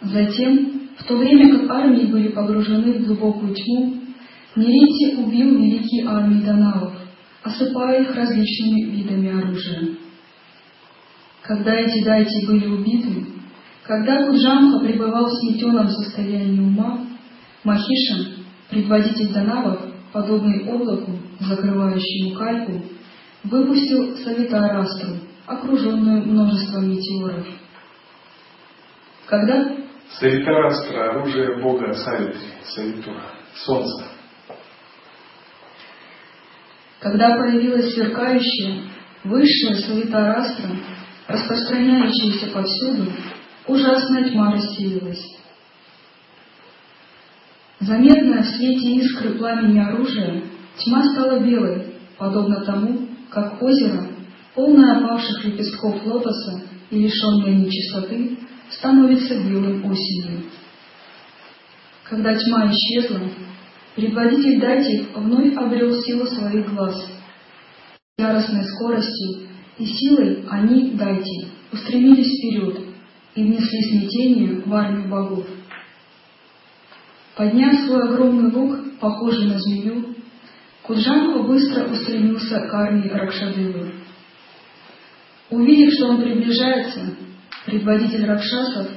Затем, 0.00 0.88
в 0.98 1.04
то 1.04 1.16
время 1.18 1.58
как 1.58 1.70
армии 1.70 2.06
были 2.06 2.28
погружены 2.28 2.94
в 2.94 3.06
глубокую 3.06 3.54
тьму, 3.54 4.00
Нерити 4.56 5.16
убил 5.16 5.58
великие 5.58 6.08
армии 6.08 6.42
Данавов, 6.44 6.94
осыпая 7.42 8.02
их 8.02 8.14
различными 8.14 8.90
видами 8.90 9.30
оружия. 9.30 9.90
Когда 11.42 11.74
эти 11.76 12.02
дайти 12.02 12.46
были 12.46 12.66
убиты, 12.66 13.19
когда 13.90 14.24
Куджамха 14.24 14.78
пребывал 14.84 15.26
в 15.26 15.32
сметенном 15.40 15.88
состоянии 15.88 16.60
ума, 16.60 17.00
Махиша, 17.64 18.36
предводитель 18.70 19.32
Данавов, 19.32 19.80
подобный 20.12 20.64
облаку, 20.64 21.10
закрывающему 21.40 22.38
кальку, 22.38 22.84
выпустил 23.42 24.16
Савитарастру, 24.18 25.16
окруженную 25.44 26.24
множеством 26.24 26.88
метеоров. 26.88 27.44
Когда 29.26 29.74
Савитарастра– 30.20 31.10
оружие 31.10 31.60
бога 31.60 31.92
Савитри, 31.92 32.46
Савитура, 32.72 33.24
солнца. 33.56 34.04
Когда 37.00 37.36
появилась 37.38 37.92
сверкающая, 37.92 38.82
высшая 39.24 39.74
Савитарастра, 39.80 40.68
распространяющаяся 41.26 42.52
повсюду, 42.52 43.10
ужасная 43.66 44.30
тьма 44.30 44.52
рассеялась. 44.52 45.38
Заметная 47.80 48.42
в 48.42 48.46
свете 48.46 48.96
искры 48.96 49.38
пламени 49.38 49.78
оружия, 49.78 50.42
тьма 50.76 51.02
стала 51.12 51.40
белой, 51.40 51.94
подобно 52.18 52.64
тому, 52.64 53.08
как 53.30 53.62
озеро, 53.62 54.08
полное 54.54 54.98
опавших 54.98 55.44
лепестков 55.44 56.04
лотоса 56.04 56.62
и 56.90 56.98
лишенное 56.98 57.54
нечистоты, 57.54 58.38
становится 58.70 59.34
белым 59.42 59.84
осенью. 59.86 60.42
Когда 62.04 62.34
тьма 62.34 62.70
исчезла, 62.70 63.20
предводитель 63.96 64.60
Дати 64.60 65.06
вновь 65.14 65.54
обрел 65.56 66.02
силу 66.02 66.26
своих 66.26 66.68
глаз. 66.74 67.08
Яростной 68.18 68.64
скоростью 68.64 69.48
и 69.78 69.86
силой 69.86 70.44
они, 70.50 70.90
Дати, 70.90 71.48
устремились 71.72 72.26
вперед 72.26 72.89
и 73.34 73.42
внесли 73.42 73.82
смятение 73.90 74.62
в 74.64 74.74
армию 74.74 75.08
богов. 75.08 75.46
Подняв 77.36 77.86
свой 77.86 78.02
огромный 78.08 78.52
лук, 78.52 78.98
похожий 79.00 79.46
на 79.46 79.58
змею, 79.58 80.14
Куджанха 80.82 81.42
быстро 81.44 81.84
устремился 81.84 82.58
к 82.60 82.74
армии 82.74 83.08
Ракшадевы. 83.08 83.92
Увидев, 85.50 85.92
что 85.94 86.08
он 86.08 86.22
приближается, 86.22 87.16
предводитель 87.66 88.26
Ракшасов 88.26 88.88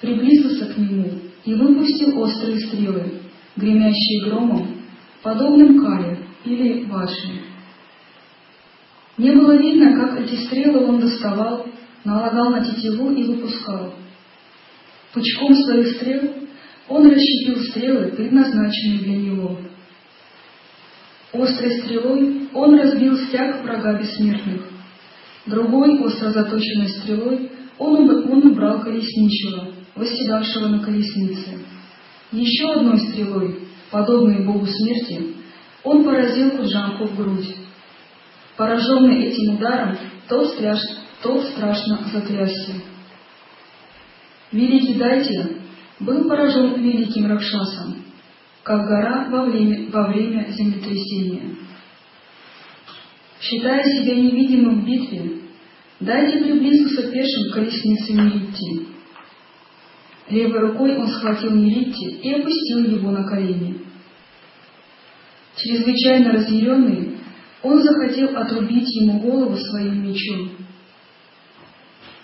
приблизился 0.00 0.66
к 0.66 0.78
нему 0.78 1.10
и 1.44 1.54
выпустил 1.54 2.18
острые 2.20 2.60
стрелы, 2.60 3.22
гремящие 3.56 4.26
громом, 4.26 4.82
подобным 5.22 5.80
кале 5.80 6.18
или 6.44 6.84
ваджи. 6.84 7.42
Не 9.18 9.32
было 9.32 9.56
видно, 9.56 9.94
как 9.94 10.20
эти 10.20 10.36
стрелы 10.44 10.86
он 10.86 11.00
доставал, 11.00 11.66
налагал 12.04 12.50
на 12.50 12.64
тетиву 12.64 13.10
и 13.12 13.24
выпускал. 13.24 13.94
Пучком 15.12 15.54
своих 15.54 15.96
стрел 15.96 16.34
он 16.88 17.06
расщепил 17.06 17.62
стрелы, 17.64 18.12
предназначенные 18.16 18.98
для 18.98 19.16
него. 19.16 19.58
Острой 21.32 21.80
стрелой 21.80 22.48
он 22.52 22.78
разбил 22.78 23.16
стяг 23.16 23.62
врага 23.62 23.98
бессмертных. 23.98 24.62
Другой, 25.46 25.98
остро 26.00 26.30
заточенной 26.30 26.88
стрелой, 26.88 27.50
он, 27.78 28.08
он 28.30 28.46
убрал 28.48 28.80
колесничего, 28.80 29.74
восседавшего 29.94 30.68
на 30.68 30.80
колеснице. 30.80 31.58
Еще 32.30 32.70
одной 32.72 32.98
стрелой, 32.98 33.60
подобной 33.90 34.44
богу 34.44 34.66
смерти, 34.66 35.34
он 35.84 36.04
поразил 36.04 36.52
Куджанку 36.52 37.06
в 37.06 37.16
грудь. 37.16 37.56
Пораженный 38.56 39.24
этим 39.24 39.56
ударом, 39.56 39.96
тот, 40.28 40.48
страш, 40.50 40.78
тот 41.22 41.44
страшно 41.44 42.00
затрясся. 42.12 42.74
Великий 44.50 44.94
Дайте 44.94 45.56
был 46.00 46.28
поражен 46.28 46.82
великим 46.82 47.26
Ракшасом, 47.26 48.04
как 48.62 48.86
гора 48.86 49.28
во 49.30 49.44
время, 49.44 49.90
во 49.90 50.08
время 50.08 50.50
землетрясения. 50.50 51.56
Считая 53.40 53.82
себя 53.84 54.16
невидимым 54.16 54.82
в 54.82 54.86
битве, 54.86 55.38
Дайте 56.00 56.38
приблизился 56.38 57.10
пешим 57.10 57.50
к 57.50 57.54
колеснице 57.54 58.12
Неритти. 58.12 58.88
Левой 60.28 60.58
рукой 60.60 60.96
он 60.96 61.08
схватил 61.08 61.52
Неритти 61.52 62.18
и 62.22 62.32
опустил 62.32 62.84
его 62.84 63.10
на 63.12 63.24
колени. 63.24 63.80
Чрезвычайно 65.56 66.32
разъяренный, 66.32 67.18
он 67.62 67.80
захотел 67.80 68.36
отрубить 68.36 68.88
ему 69.00 69.20
голову 69.20 69.56
своим 69.56 70.02
мечом. 70.02 70.61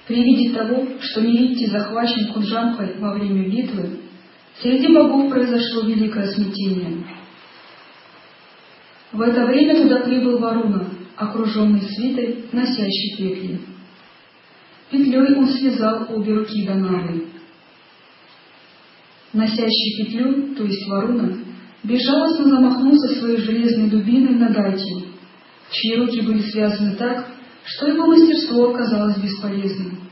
При 0.09 0.25
виде 0.25 0.55
того, 0.55 0.87
что 1.01 1.21
Неритти 1.21 1.67
захвачен 1.67 2.33
Куджамхой 2.33 2.99
во 2.99 3.13
время 3.13 3.47
битвы, 3.47 4.01
среди 4.59 4.89
богов 4.89 5.31
произошло 5.31 5.83
великое 5.83 6.33
смятение. 6.33 7.05
В 9.13 9.21
это 9.21 9.45
время 9.45 9.83
туда 9.83 10.01
прибыл 10.01 10.39
Варуна, 10.39 10.89
окруженный 11.15 11.83
свитой, 11.83 12.47
носящий 12.53 13.17
петли. 13.19 13.61
Петлей 14.91 15.37
он 15.37 15.49
связал 15.49 16.07
обе 16.09 16.33
руки 16.33 16.67
Данавы. 16.67 17.27
Носящий 19.35 20.05
петлю, 20.05 20.55
то 20.55 20.65
есть 20.65 20.89
Варуна, 20.89 21.37
безжалостно 21.85 22.49
замахнулся 22.49 23.15
своей 23.15 23.37
железной 23.43 23.91
дубиной 23.91 24.37
на 24.37 24.49
Дайте, 24.49 25.05
чьи 25.71 25.97
руки 25.97 26.23
были 26.23 26.41
связаны 26.51 26.97
так, 26.97 27.27
что 27.65 27.89
его 27.89 28.07
мастерство 28.07 28.71
оказалось 28.71 29.19
бесполезным. 29.19 30.09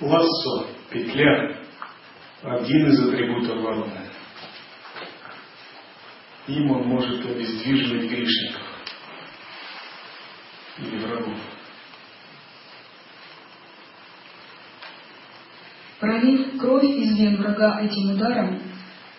Лассо, 0.00 0.66
петля, 0.90 1.62
один 2.42 2.86
из 2.88 3.06
атрибутов 3.06 3.62
вороны. 3.62 4.10
им 6.46 6.70
он 6.70 6.88
может 6.88 7.24
обездвиживать 7.24 8.10
грешников 8.10 8.62
или 10.78 10.98
врагов. 10.98 11.36
Пролив 16.00 16.58
кровь 16.58 16.84
из 16.84 17.18
вен 17.18 17.36
врага 17.36 17.80
этим 17.82 18.12
ударом, 18.14 18.62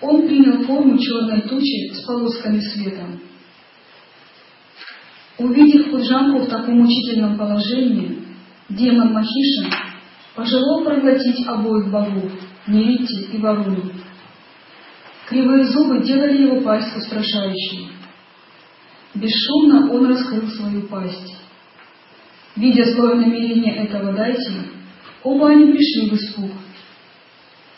он 0.02 0.28
принял 0.28 0.66
форму 0.66 0.98
черной 0.98 1.42
тучи 1.44 1.94
с 1.94 2.04
полосками 2.06 2.60
света. 2.60 3.06
Увидев 5.42 5.90
Худжанку 5.90 6.44
в 6.44 6.50
таком 6.50 6.82
мучительном 6.82 7.36
положении, 7.36 8.20
демон 8.70 9.12
Махишин 9.12 9.72
пожелал 10.36 10.84
проглотить 10.84 11.48
обоих 11.48 11.90
богов, 11.90 12.32
Нерити 12.68 13.32
и 13.34 13.38
Варуну. 13.40 13.92
Кривые 15.28 15.64
зубы 15.64 16.04
делали 16.04 16.44
его 16.44 16.62
пасть 16.62 16.96
устрашающей. 16.96 17.90
Бесшумно 19.16 19.92
он 19.92 20.06
раскрыл 20.06 20.48
свою 20.48 20.84
пасть. 20.84 21.36
Видя 22.56 22.84
злое 22.94 23.16
намерение 23.16 23.78
этого 23.78 24.14
дайте, 24.14 24.52
оба 25.24 25.50
они 25.50 25.72
пришли 25.72 26.10
в 26.12 26.14
испуг. 26.14 26.52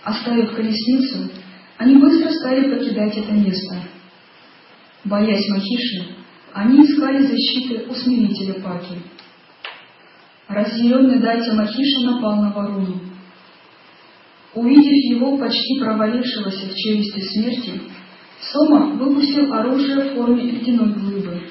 Оставив 0.03 0.53
колесницу, 0.53 1.31
они 1.77 1.95
быстро 1.95 2.29
стали 2.29 2.75
покидать 2.75 3.15
это 3.15 3.31
место. 3.31 3.77
Боясь 5.05 5.47
Махиши, 5.47 6.12
они 6.53 6.85
искали 6.85 7.23
защиты 7.23 7.85
у 7.89 7.93
смирителя 7.93 8.61
Паки. 8.61 8.99
Разъяренный 10.47 11.19
Датя 11.19 11.53
Махиша 11.53 12.05
напал 12.05 12.35
на 12.35 12.51
Варуну. 12.51 12.99
Увидев 14.53 15.17
его 15.17 15.37
почти 15.37 15.79
провалившегося 15.79 16.67
в 16.67 16.75
челюсти 16.75 17.19
смерти, 17.21 17.81
Сома 18.51 18.93
выпустил 18.97 19.51
оружие 19.51 20.11
в 20.11 20.15
форме 20.15 20.43
ледяной 20.43 20.93
глыбы. 20.93 21.41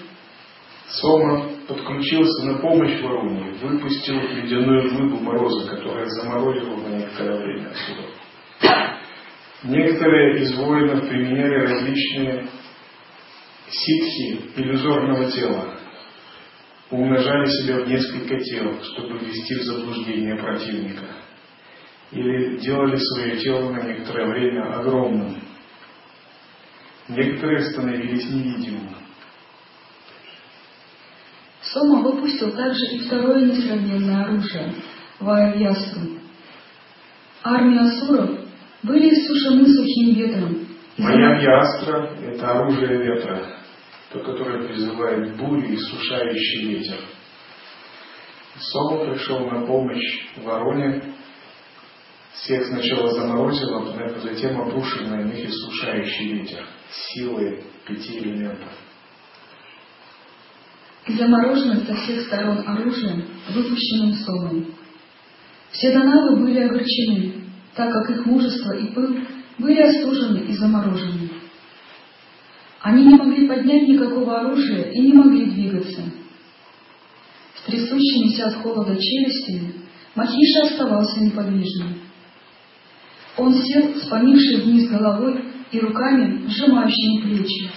Сома 0.87 1.49
подключился 1.67 2.47
на 2.47 2.59
помощь 2.59 3.01
Варуне, 3.03 3.55
выпустил 3.61 4.21
ледяную 4.21 4.91
глыбу 4.91 5.19
мороза, 5.19 5.69
которая 5.69 6.07
заморозила 6.07 6.77
на 6.77 6.97
некоторое 6.99 7.39
время 7.39 7.71
отсюда. 7.71 9.03
Некоторые 9.65 10.43
из 10.43 10.57
воинов 10.57 11.09
применяли 11.09 11.55
различные 11.63 12.47
ситхи 13.73 14.41
иллюзорного 14.57 15.31
тела, 15.31 15.75
умножали 16.91 17.47
себя 17.47 17.81
в 17.81 17.89
несколько 17.89 18.39
тел, 18.39 18.83
чтобы 18.83 19.19
ввести 19.19 19.55
в 19.55 19.63
заблуждение 19.63 20.37
противника, 20.37 21.07
или 22.11 22.59
делали 22.59 22.97
свое 22.97 23.39
тело 23.39 23.71
на 23.71 23.83
некоторое 23.83 24.27
время 24.27 24.75
огромным. 24.75 25.37
Некоторые 27.09 27.61
становились 27.73 28.29
невидимыми. 28.31 28.97
Сома 31.63 32.03
выпустил 32.03 32.53
также 32.53 32.85
и 32.93 32.99
второе 33.01 33.47
несравненное 33.47 34.25
оружие– 34.25 34.75
Вайясу. 35.21 36.19
Армия 37.45 37.81
асуров 37.81 38.31
были 38.83 39.09
иссушены 39.09 39.67
сухим 39.67 40.15
ветром. 40.15 40.67
Вайястра– 40.99 42.11
это 42.23 42.51
оружие 42.51 43.03
ветра, 43.03 43.62
то, 44.13 44.21
которое 44.21 44.69
призывает 44.69 45.37
бурю 45.37 45.73
и 45.73 45.77
сушающий 45.77 46.67
ветер. 46.67 46.99
Сома 48.59 49.07
пришел 49.07 49.49
на 49.49 49.67
помощь 49.67 50.27
вороне, 50.37 51.03
всех 52.35 52.67
сначала 52.67 53.11
заморозил, 53.13 53.75
а 53.75 54.21
затем 54.21 54.61
обрушил 54.61 55.07
на 55.07 55.23
них 55.23 55.49
иссушающий 55.49 56.35
ветер 56.35 56.67
силой 56.91 57.65
пяти 57.87 58.19
элементов. 58.19 58.69
Замороженным 61.07 61.87
со 61.87 61.95
всех 61.97 62.27
сторон 62.27 62.63
оружием, 62.67 63.25
выпущенным 63.49 64.15
Сомом. 64.15 64.75
Все 65.71 65.93
донавы 65.93 66.37
были 66.37 66.61
огорчены, 66.61 67.47
так 67.75 67.91
как 67.91 68.11
их 68.11 68.27
мужество 68.27 68.77
и 68.77 68.93
пыл 68.93 69.17
были 69.59 69.81
остужены 69.81 70.39
и 70.41 70.53
заморожены. 70.53 71.22
Они 72.83 73.05
не 73.07 73.15
могли 73.15 73.47
поднять 73.47 73.87
никакого 73.89 74.41
оружия 74.41 74.91
и 74.91 75.01
не 75.01 75.13
могли 75.13 75.47
двигаться. 75.47 76.03
С 77.55 77.63
трясущимися 77.67 78.47
от 78.47 78.55
холода 78.57 78.97
челюстями 78.97 79.75
Махиша 80.17 80.63
оставался 80.65 81.21
неподвижным. 81.21 82.01
Он 83.37 83.55
сел, 83.55 83.95
склонивший 84.03 84.63
вниз 84.63 84.91
головой 84.91 85.45
и 85.71 85.79
руками, 85.79 86.47
сжимающими 86.49 87.23
плечи. 87.23 87.71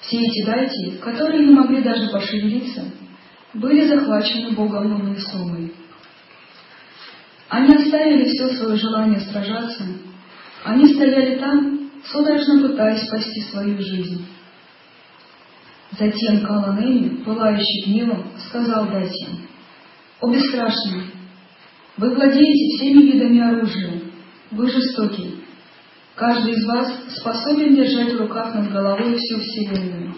Все 0.00 0.18
эти 0.18 0.44
дайти, 0.44 0.98
которые 0.98 1.46
не 1.46 1.54
могли 1.54 1.82
даже 1.82 2.10
пошевелиться, 2.10 2.84
были 3.54 3.86
захвачены 3.86 4.50
Богом 4.50 4.92
Луны 4.92 5.18
Сомой. 5.18 5.72
Они 7.48 7.74
оставили 7.74 8.24
все 8.24 8.48
свое 8.56 8.76
желание 8.76 9.20
сражаться. 9.20 9.84
Они 10.64 10.92
стояли 10.94 11.38
там, 11.38 11.75
судорожно 12.10 12.68
пытаясь 12.68 13.06
спасти 13.06 13.42
свою 13.42 13.78
жизнь. 13.78 14.26
Затем 15.98 16.44
Каланеми, 16.44 17.22
пылающий 17.24 17.86
гневом, 17.86 18.32
сказал 18.48 18.86
Дати, 18.86 19.26
«О 20.20 20.30
бесстрашный, 20.30 21.04
вы 21.96 22.14
владеете 22.14 22.76
всеми 22.76 23.02
видами 23.04 23.40
оружия, 23.40 24.00
вы 24.50 24.68
жестокий. 24.68 25.44
Каждый 26.14 26.52
из 26.52 26.66
вас 26.66 26.92
способен 27.18 27.74
держать 27.74 28.14
в 28.14 28.20
руках 28.20 28.54
над 28.54 28.72
головой 28.72 29.16
всю 29.16 29.38
Вселенную. 29.38 30.14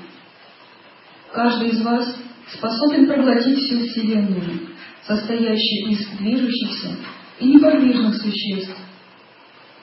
Каждый 1.33 1.71
из 1.71 1.83
вас 1.83 2.17
способен 2.53 3.07
проглотить 3.07 3.59
всю 3.59 3.81
Вселенную, 3.81 4.69
состоящую 5.07 5.91
из 5.91 6.07
движущихся 6.19 6.97
и 7.41 7.47
неподвижных 7.47 8.17
существ. 8.17 8.77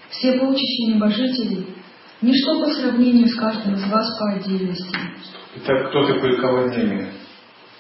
Все 0.09 0.33
полчища 0.39 0.93
небожителей— 0.93 1.67
ничто 2.21 2.59
по 2.59 2.67
сравнению 2.69 3.27
с 3.27 3.35
каждым 3.35 3.75
из 3.75 3.87
вас 3.89 4.19
по 4.19 4.33
отдельности. 4.33 4.97
Итак, 5.57 5.89
кто 5.89 6.07
такой 6.07 6.37
Каванеми? 6.39 7.11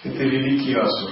Это 0.03 0.23
великий 0.23 0.73
Асур. 0.73 1.11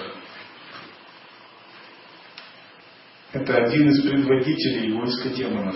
Это 3.34 3.58
один 3.58 3.90
из 3.90 4.02
предводителей 4.04 4.94
войска 4.94 5.30
демонов. 5.30 5.76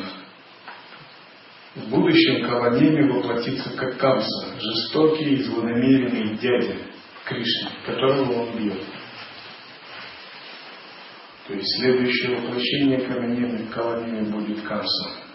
В 1.76 1.90
будущем 1.90 2.48
Каванеми 2.48 3.12
воплотится 3.12 3.72
как 3.76 3.98
Камса, 3.98 4.60
жестокий 4.60 5.36
и 5.36 5.44
злонамеренный 5.44 6.38
дядя 6.38 6.78
Кришны, 7.26 7.70
которого 7.86 8.44
он 8.44 8.58
бьет. 8.58 8.84
То 11.48 11.54
есть 11.54 11.80
следующее 11.80 12.38
воплощение 12.38 13.02
Каванеми, 13.02 13.68
Каванеми 13.72 14.32
будет 14.32 14.62
Камса. 14.62 15.27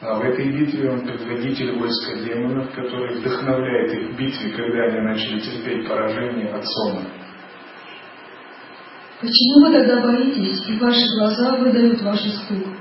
А 0.00 0.18
в 0.18 0.20
этой 0.20 0.52
битве 0.52 0.90
он 0.90 1.00
предводитель 1.06 1.78
войска 1.78 2.16
демонов, 2.16 2.70
который 2.72 3.18
вдохновляет 3.18 3.94
их 3.94 4.10
в 4.10 4.18
битве, 4.18 4.50
когда 4.50 4.84
они 4.84 5.00
начали 5.00 5.40
терпеть 5.40 5.88
поражение 5.88 6.52
от 6.52 6.66
Сома. 6.66 7.02
Почему 9.18 9.64
вы 9.64 9.72
тогда 9.72 10.02
боитесь, 10.02 10.68
и 10.68 10.78
ваши 10.78 11.00
глаза 11.18 11.56
выдают 11.56 12.02
ваш 12.02 12.20
испуг? 12.26 12.74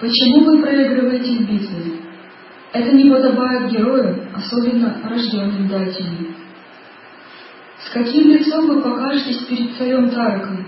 Почему 0.00 0.44
вы 0.44 0.60
проигрываете 0.62 1.38
в 1.38 1.48
битве? 1.48 2.00
Это 2.72 2.90
не 2.90 3.08
подобает 3.08 3.70
герою, 3.70 4.26
особенно 4.34 5.00
рожденным 5.08 5.68
дателям. 5.68 6.34
С 7.78 7.90
каким 7.92 8.30
лицом 8.30 8.66
вы 8.66 8.82
покажетесь 8.82 9.44
перед 9.44 9.76
царем 9.76 10.10
Тараком? 10.10 10.66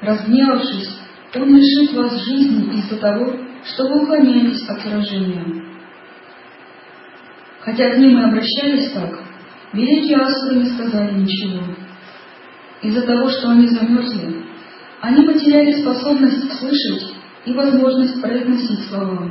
Разгневавшись, 0.00 0.98
он 1.36 1.56
лишит 1.56 1.94
вас 1.94 2.24
жизни 2.24 2.78
из-за 2.78 2.96
того, 2.96 3.36
что 3.64 3.88
вы 3.88 4.02
уклоняетесь 4.02 4.68
от 4.68 4.80
сражения. 4.80 5.44
Хотя 7.60 7.90
к 7.90 7.98
ним 7.98 8.18
и 8.18 8.24
обращались 8.24 8.90
так, 8.92 9.22
великие 9.72 10.18
асуры 10.18 10.60
не 10.60 10.66
сказали 10.70 11.20
ничего. 11.20 11.62
Из-за 12.82 13.02
того, 13.02 13.28
что 13.28 13.50
они 13.50 13.68
замерзли, 13.68 14.44
они 15.02 15.26
потеряли 15.26 15.72
способность 15.82 16.52
слышать 16.58 17.14
и 17.44 17.52
возможность 17.52 18.20
произносить 18.20 18.88
слова. 18.88 19.30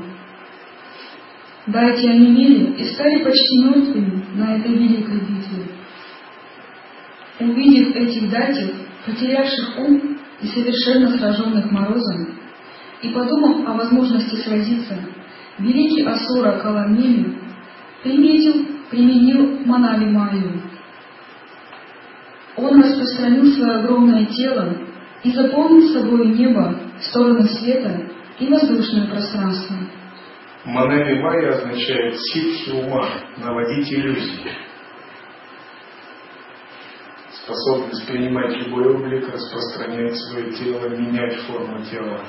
Дайте 1.67 2.09
онемели 2.09 2.73
и 2.81 2.85
стали 2.85 3.23
почти 3.23 3.63
мертвыми 3.63 4.25
на 4.35 4.57
этой 4.57 4.73
великой 4.73 5.19
битве. 5.19 5.65
Увидев 7.39 7.95
этих 7.95 8.29
датев, 8.29 8.71
потерявших 9.05 9.79
ум 9.79 10.17
и 10.41 10.47
совершенно 10.47 11.17
сраженных 11.17 11.71
морозом, 11.71 12.38
и 13.01 13.09
подумав 13.09 13.67
о 13.67 13.73
возможности 13.73 14.35
сразиться, 14.35 14.95
великий 15.57 16.03
Асура 16.03 16.59
Каланеми 16.59 17.37
приметил, 18.03 18.65
применил 18.89 19.59
Манали 19.65 20.05
Майю. 20.05 20.61
Он 22.57 22.81
распространил 22.81 23.45
свое 23.53 23.79
огромное 23.79 24.25
тело 24.25 24.75
и 25.23 25.31
заполнил 25.31 25.87
собой 25.93 26.27
небо, 26.27 26.75
стороны 26.99 27.43
света 27.43 28.01
и 28.37 28.47
воздушное 28.47 29.07
пространство. 29.07 29.75
Манами 30.65 31.21
Майя 31.21 31.49
означает 31.51 32.17
ситхи 32.19 32.71
ума, 32.71 33.07
наводить 33.37 33.91
иллюзии. 33.93 34.51
Способность 37.31 38.05
принимать 38.07 38.57
любой 38.57 38.93
облик, 38.93 39.29
распространять 39.33 40.17
свое 40.17 40.51
тело, 40.51 40.89
менять 40.89 41.35
форму 41.47 41.81
тела 41.85 42.19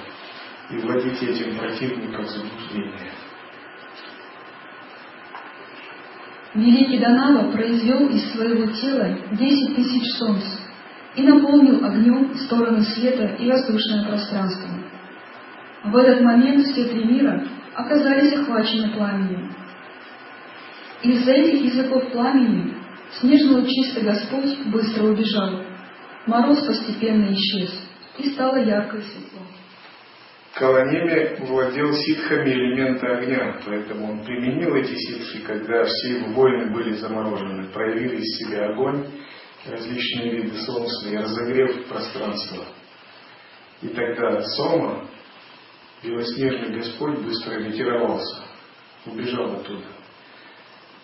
и 0.70 0.76
вводить 0.78 1.22
этим 1.22 1.56
противника 1.56 2.22
в 2.22 2.28
заблуждение. 2.28 3.12
Великий 6.54 6.98
Данава 6.98 7.52
произвел 7.52 8.08
из 8.08 8.32
своего 8.32 8.66
тела 8.72 9.18
десять 9.32 9.76
тысяч 9.76 10.02
солнц 10.18 10.44
и 11.14 11.22
наполнил 11.22 11.84
огнем 11.84 12.34
стороны 12.34 12.82
света 12.82 13.36
и 13.38 13.48
воздушное 13.48 14.04
пространство. 14.06 14.68
В 15.84 15.96
этот 15.96 16.22
момент 16.22 16.66
все 16.66 16.84
три 16.84 17.04
мира 17.04 17.44
оказались 17.74 18.32
охвачены 18.32 18.90
пламенем. 18.90 19.54
Из-за 21.02 21.32
этих 21.32 21.64
языков 21.64 22.10
пламени 22.12 22.74
снежно-лучистый 23.20 24.02
Господь 24.02 24.58
быстро 24.66 25.04
убежал. 25.04 25.62
Мороз 26.26 26.66
постепенно 26.66 27.32
исчез, 27.32 27.72
и 28.18 28.30
стало 28.30 28.56
яркое 28.56 29.00
светло. 29.00 29.46
Каланеме 30.54 31.36
владел 31.46 31.92
ситхами 31.92 32.50
элемента 32.50 33.06
огня, 33.18 33.60
поэтому 33.64 34.12
он 34.12 34.24
применил 34.24 34.74
эти 34.74 34.94
ситхи, 34.94 35.40
когда 35.46 35.84
все 35.84 36.18
его 36.18 36.32
воины 36.32 36.72
были 36.72 36.94
заморожены, 36.94 37.68
проявили 37.68 38.16
из 38.16 38.38
себя 38.38 38.70
огонь, 38.70 39.06
различные 39.66 40.42
виды 40.42 40.56
солнца 40.58 41.08
и 41.08 41.16
разогрев 41.16 41.86
пространство. 41.86 42.64
И 43.82 43.88
тогда 43.88 44.42
Сома, 44.42 45.08
белоснежный 46.02 46.76
Господь, 46.78 47.20
быстро 47.20 47.54
ретировался, 47.60 48.42
убежал 49.06 49.52
оттуда. 49.52 49.86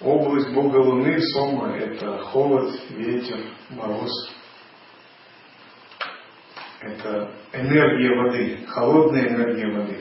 Область 0.01 0.53
Бога 0.53 0.77
Луны, 0.77 1.21
Сома, 1.21 1.75
это 1.77 2.19
холод, 2.19 2.75
ветер, 2.91 3.39
мороз, 3.71 4.11
это 6.87 7.31
энергия 7.53 8.15
воды, 8.17 8.59
холодная 8.67 9.29
энергия 9.29 9.73
воды. 9.73 9.99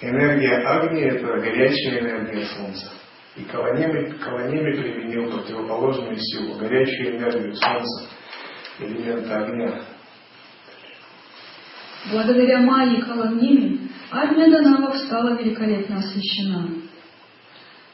Энергия 0.00 0.56
огня– 0.58 1.08
это 1.12 1.26
горячая 1.26 2.00
энергия 2.00 2.44
Солнца. 2.46 2.90
И 3.36 3.42
Каланеми, 3.44 4.10
Каланеми 4.18 4.76
применил 4.76 5.30
противоположную 5.30 6.16
силу, 6.18 6.58
горячую 6.58 7.16
энергию 7.16 7.54
Солнца, 7.54 8.08
элемента 8.80 9.44
огня. 9.44 9.82
Благодаря 12.12 12.58
Майе 12.60 13.02
Каланеми 13.02 13.90
армия 14.10 14.50
Данавов 14.50 14.96
стала 14.98 15.36
великолепно 15.36 15.98
освещена. 15.98 16.68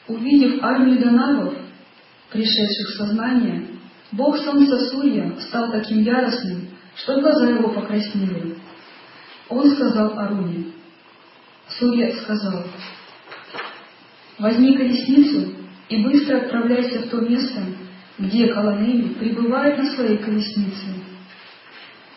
Увидев 0.09 0.62
армию 0.62 0.98
Данавов, 0.98 1.55
пришедших 2.32 2.88
в 2.88 2.96
сознание, 2.98 3.68
Бог 4.12 4.36
Солнца 4.38 4.76
Сурья 4.90 5.32
стал 5.38 5.70
таким 5.70 6.03
яростным, 6.03 6.70
что 6.97 7.20
глаза 7.20 7.51
его 7.51 7.70
покраснели. 7.70 8.57
Он 9.49 9.70
сказал 9.70 10.18
Аруне. 10.18 10.72
Сурья 11.68 12.12
сказал, 12.22 12.64
возьми 14.38 14.76
колесницу 14.76 15.55
и 15.88 16.03
быстро 16.03 16.38
отправляйся 16.38 17.01
в 17.01 17.11
то 17.11 17.18
место, 17.20 17.62
где 18.18 18.53
Каланеми 18.53 19.14
пребывает 19.14 19.78
на 19.78 19.91
своей 19.93 20.18
колеснице. 20.18 20.95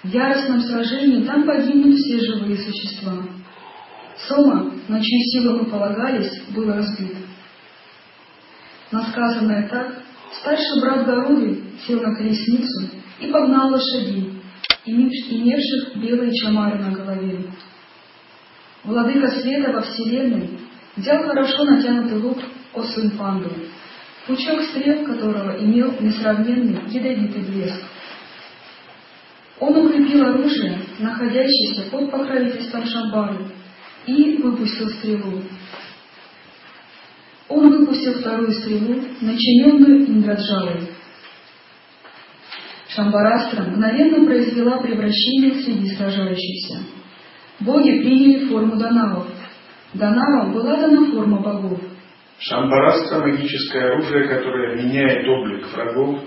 В 0.04 0.10
яростном 0.10 0.60
сражении 0.62 1.24
там 1.24 1.46
погибнут 1.46 1.96
все 1.96 2.20
живые 2.20 2.58
существа. 2.58 3.24
Сома, 4.28 4.72
на 4.88 5.02
чьи 5.02 5.20
силы 5.32 5.60
мы 5.60 5.66
полагались, 5.66 6.44
был 6.50 6.72
разбит. 6.74 7.16
Насказанное 8.92 9.68
так, 9.70 10.04
старший 10.40 10.82
брат 10.82 11.06
Гаруды 11.06 11.64
сел 11.86 12.02
на 12.02 12.16
колесницу 12.16 12.90
и 13.20 13.28
погнал 13.28 13.72
лошадей, 13.72 14.33
имевших 14.86 15.96
белые 15.98 16.34
чамары 16.34 16.80
на 16.80 16.92
голове. 16.92 17.46
Владыка 18.84 19.40
света 19.40 19.72
во 19.72 19.82
Вселенной 19.82 20.60
взял 20.96 21.24
хорошо 21.24 21.64
натянутый 21.64 22.20
лук 22.20 22.40
Осунпанду, 22.74 23.52
пучок 24.28 24.62
стрел 24.64 25.06
которого 25.06 25.58
имел 25.60 25.94
несравненный 26.00 26.80
ядовитый 26.90 27.42
блеск. 27.44 27.84
Он 29.60 29.86
укрепил 29.86 30.24
оружие, 30.26 30.80
находящееся 31.00 31.90
под 31.92 32.12
покровительством 32.12 32.86
Шамбары, 32.86 33.46
и 34.06 34.38
выпустил 34.42 34.90
стрелу. 34.90 35.44
Он 37.48 37.70
выпустил 37.70 38.16
вторую 38.16 38.52
стрелу, 38.52 39.02
начиненную 39.22 40.08
Индраджалой. 40.08 40.90
Шамбарастра 42.96 43.64
мгновенно 43.64 44.26
произвела 44.26 44.78
превращение 44.80 45.64
среди 45.64 45.96
сражающихся. 45.96 46.84
Боги 47.60 48.02
приняли 48.02 48.48
форму 48.48 48.76
Данавов. 48.76 49.28
Данавам 49.94 50.54
была 50.54 50.78
дана 50.78 51.12
форма 51.12 51.42
богов. 51.42 51.80
Шамбарастра– 52.40 53.20
магическое 53.26 53.86
оружие, 53.86 54.28
которое 54.28 54.76
меняет 54.76 55.28
облик 55.28 55.68
врагов 55.74 56.20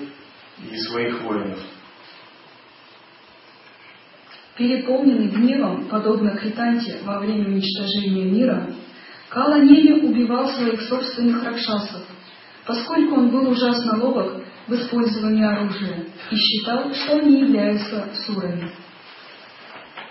и 0.70 0.76
своих 0.78 1.22
воинов. 1.22 1.58
Переполненный 4.56 5.28
гневом, 5.28 5.84
подобно 5.88 6.30
Кританте 6.36 6.98
во 7.04 7.18
время 7.20 7.46
уничтожения 7.46 8.24
мира, 8.24 8.70
Кала 9.28 9.56
убивал 9.56 10.48
своих 10.48 10.80
собственных 10.82 11.44
ракшасов, 11.44 12.02
поскольку 12.64 13.16
он 13.16 13.28
был 13.28 13.50
ужасно 13.50 14.02
ловок 14.02 14.45
в 14.66 14.72
использовании 14.72 15.44
оружия 15.44 16.04
и 16.30 16.36
считал, 16.36 16.92
что 16.92 17.18
они 17.18 17.40
являются 17.40 18.08
сурами. 18.26 18.70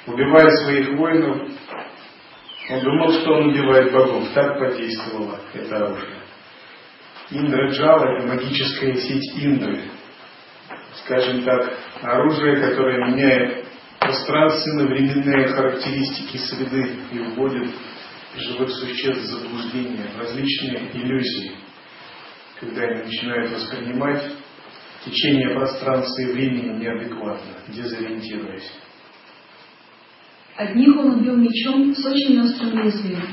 Убивая 0.08 0.50
своих 0.64 0.98
воинов, 0.98 1.50
он 2.70 2.82
думал, 2.82 3.12
что 3.12 3.34
он 3.34 3.50
убивает 3.50 3.92
богов. 3.92 4.28
Так 4.34 4.60
подействовало 4.60 5.40
это 5.54 5.76
оружие. 5.76 6.20
Индраджала– 7.32 8.06
это 8.18 8.28
магическая 8.28 8.96
сеть 8.96 9.44
Индры. 9.44 9.84
Скажем 11.04 11.44
так, 11.44 11.74
оружие, 12.02 12.58
которое 12.58 13.12
меняет 13.12 13.66
пространственно-временные 14.00 15.48
характеристики 15.48 16.38
среды 16.38 16.98
и 17.12 17.20
вводит 17.20 17.70
живых 18.38 18.70
существ 18.70 19.24
в 19.24 19.26
заблуждение, 19.26 20.08
в 20.16 20.20
различные 20.20 20.92
иллюзии, 20.94 21.52
когда 22.60 22.84
они 22.84 23.04
начинают 23.04 23.52
воспринимать 23.52 24.35
течение 25.06 25.52
пространства 25.52 26.22
и 26.22 26.34
времени 26.34 26.80
неадекватно, 26.80 27.54
дезориентируясь. 27.70 28.72
Одних 30.58 30.96
он 30.98 31.20
убил 31.20 31.36
мечом 31.36 31.94
с 31.94 32.06
очень 32.06 32.40
острым 32.40 32.84
лезвием, 32.84 33.24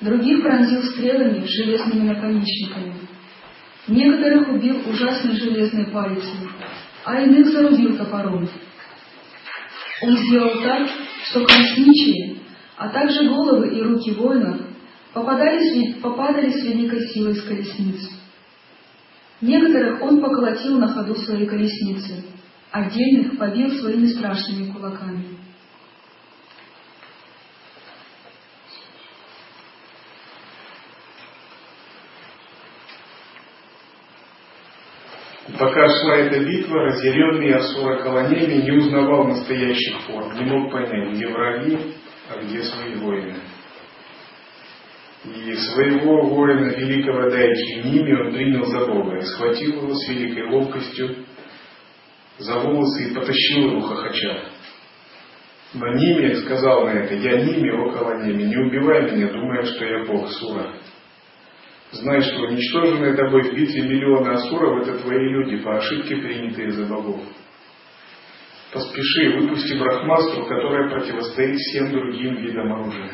других 0.00 0.42
пронзил 0.42 0.82
стрелами 0.82 1.44
с 1.44 1.50
железными 1.50 2.08
наконечниками. 2.08 2.94
Некоторых 3.86 4.48
убил 4.48 4.80
ужасной 4.88 5.36
железной 5.36 5.86
палицей, 5.86 6.48
а 7.04 7.20
иных 7.20 7.48
зарубил 7.48 7.98
топором. 7.98 8.48
Он 10.02 10.16
сделал 10.16 10.62
так, 10.62 10.88
что 11.28 11.44
колесничие, 11.44 12.38
а 12.76 12.88
также 12.88 13.28
головы 13.28 13.76
и 13.76 13.82
руки 13.82 14.12
воинов 14.12 14.60
попадали, 15.12 15.92
попадали 16.00 16.50
с 16.50 16.64
великой 16.64 17.00
силой 17.08 17.34
с 17.34 17.42
колесниц. 17.42 18.10
Некоторых 19.44 20.00
он 20.00 20.22
поколотил 20.22 20.78
на 20.78 20.88
ходу 20.88 21.14
своей 21.16 21.46
колесницы, 21.46 22.24
отдельных 22.70 23.36
побил 23.36 23.68
своими 23.72 24.06
страшными 24.06 24.72
кулаками. 24.72 25.36
Пока 35.58 35.88
шла 35.88 36.16
эта 36.16 36.42
битва, 36.42 36.86
разъяренный 36.86 37.54
Асура 37.54 38.02
Каланеми 38.02 38.62
не 38.62 38.72
узнавал 38.78 39.24
настоящих 39.28 40.00
форм, 40.06 40.34
не 40.38 40.44
мог 40.50 40.72
понять, 40.72 41.12
где 41.12 41.28
враги, 41.28 41.78
а 42.30 42.42
где 42.42 42.62
свои 42.62 42.94
воины. 42.94 43.34
И 45.24 45.54
своего 45.54 46.22
воина 46.26 46.68
великого 46.74 47.30
Дайчи 47.30 47.82
Ними 47.82 48.12
он 48.12 48.34
принял 48.34 48.64
за 48.66 48.86
Бога 48.86 49.16
и 49.16 49.22
схватил 49.22 49.82
его 49.82 49.94
с 49.94 50.08
великой 50.08 50.50
ловкостью 50.50 51.24
за 52.38 52.58
волосы 52.58 53.08
и 53.08 53.14
потащил 53.14 53.70
его 53.70 53.80
хохоча. 53.80 54.50
Но 55.72 55.88
Ними 55.94 56.34
сказал 56.34 56.84
на 56.84 56.90
это, 56.90 57.14
я 57.14 57.42
Ними, 57.42 57.70
около 57.70 58.22
Ними, 58.22 58.42
не 58.42 58.56
убивай 58.56 59.10
меня, 59.10 59.32
думая, 59.32 59.64
что 59.64 59.84
я 59.84 60.04
Бог 60.04 60.30
Сура. 60.30 60.74
Знай, 61.90 62.20
что 62.20 62.42
уничтоженные 62.42 63.14
тобой 63.14 63.42
в 63.42 63.54
битве 63.54 63.82
миллионы 63.82 64.28
асуров– 64.28 64.82
это 64.82 64.98
твои 64.98 65.28
люди, 65.28 65.56
по 65.62 65.76
ошибке 65.76 66.16
принятые 66.16 66.70
за 66.72 66.86
богов. 66.86 67.20
Поспеши, 68.72 69.38
выпусти 69.38 69.78
брахмастру, 69.78 70.44
которая 70.46 70.90
противостоит 70.90 71.56
всем 71.56 71.92
другим 71.92 72.34
видам 72.36 72.72
оружия. 72.72 73.12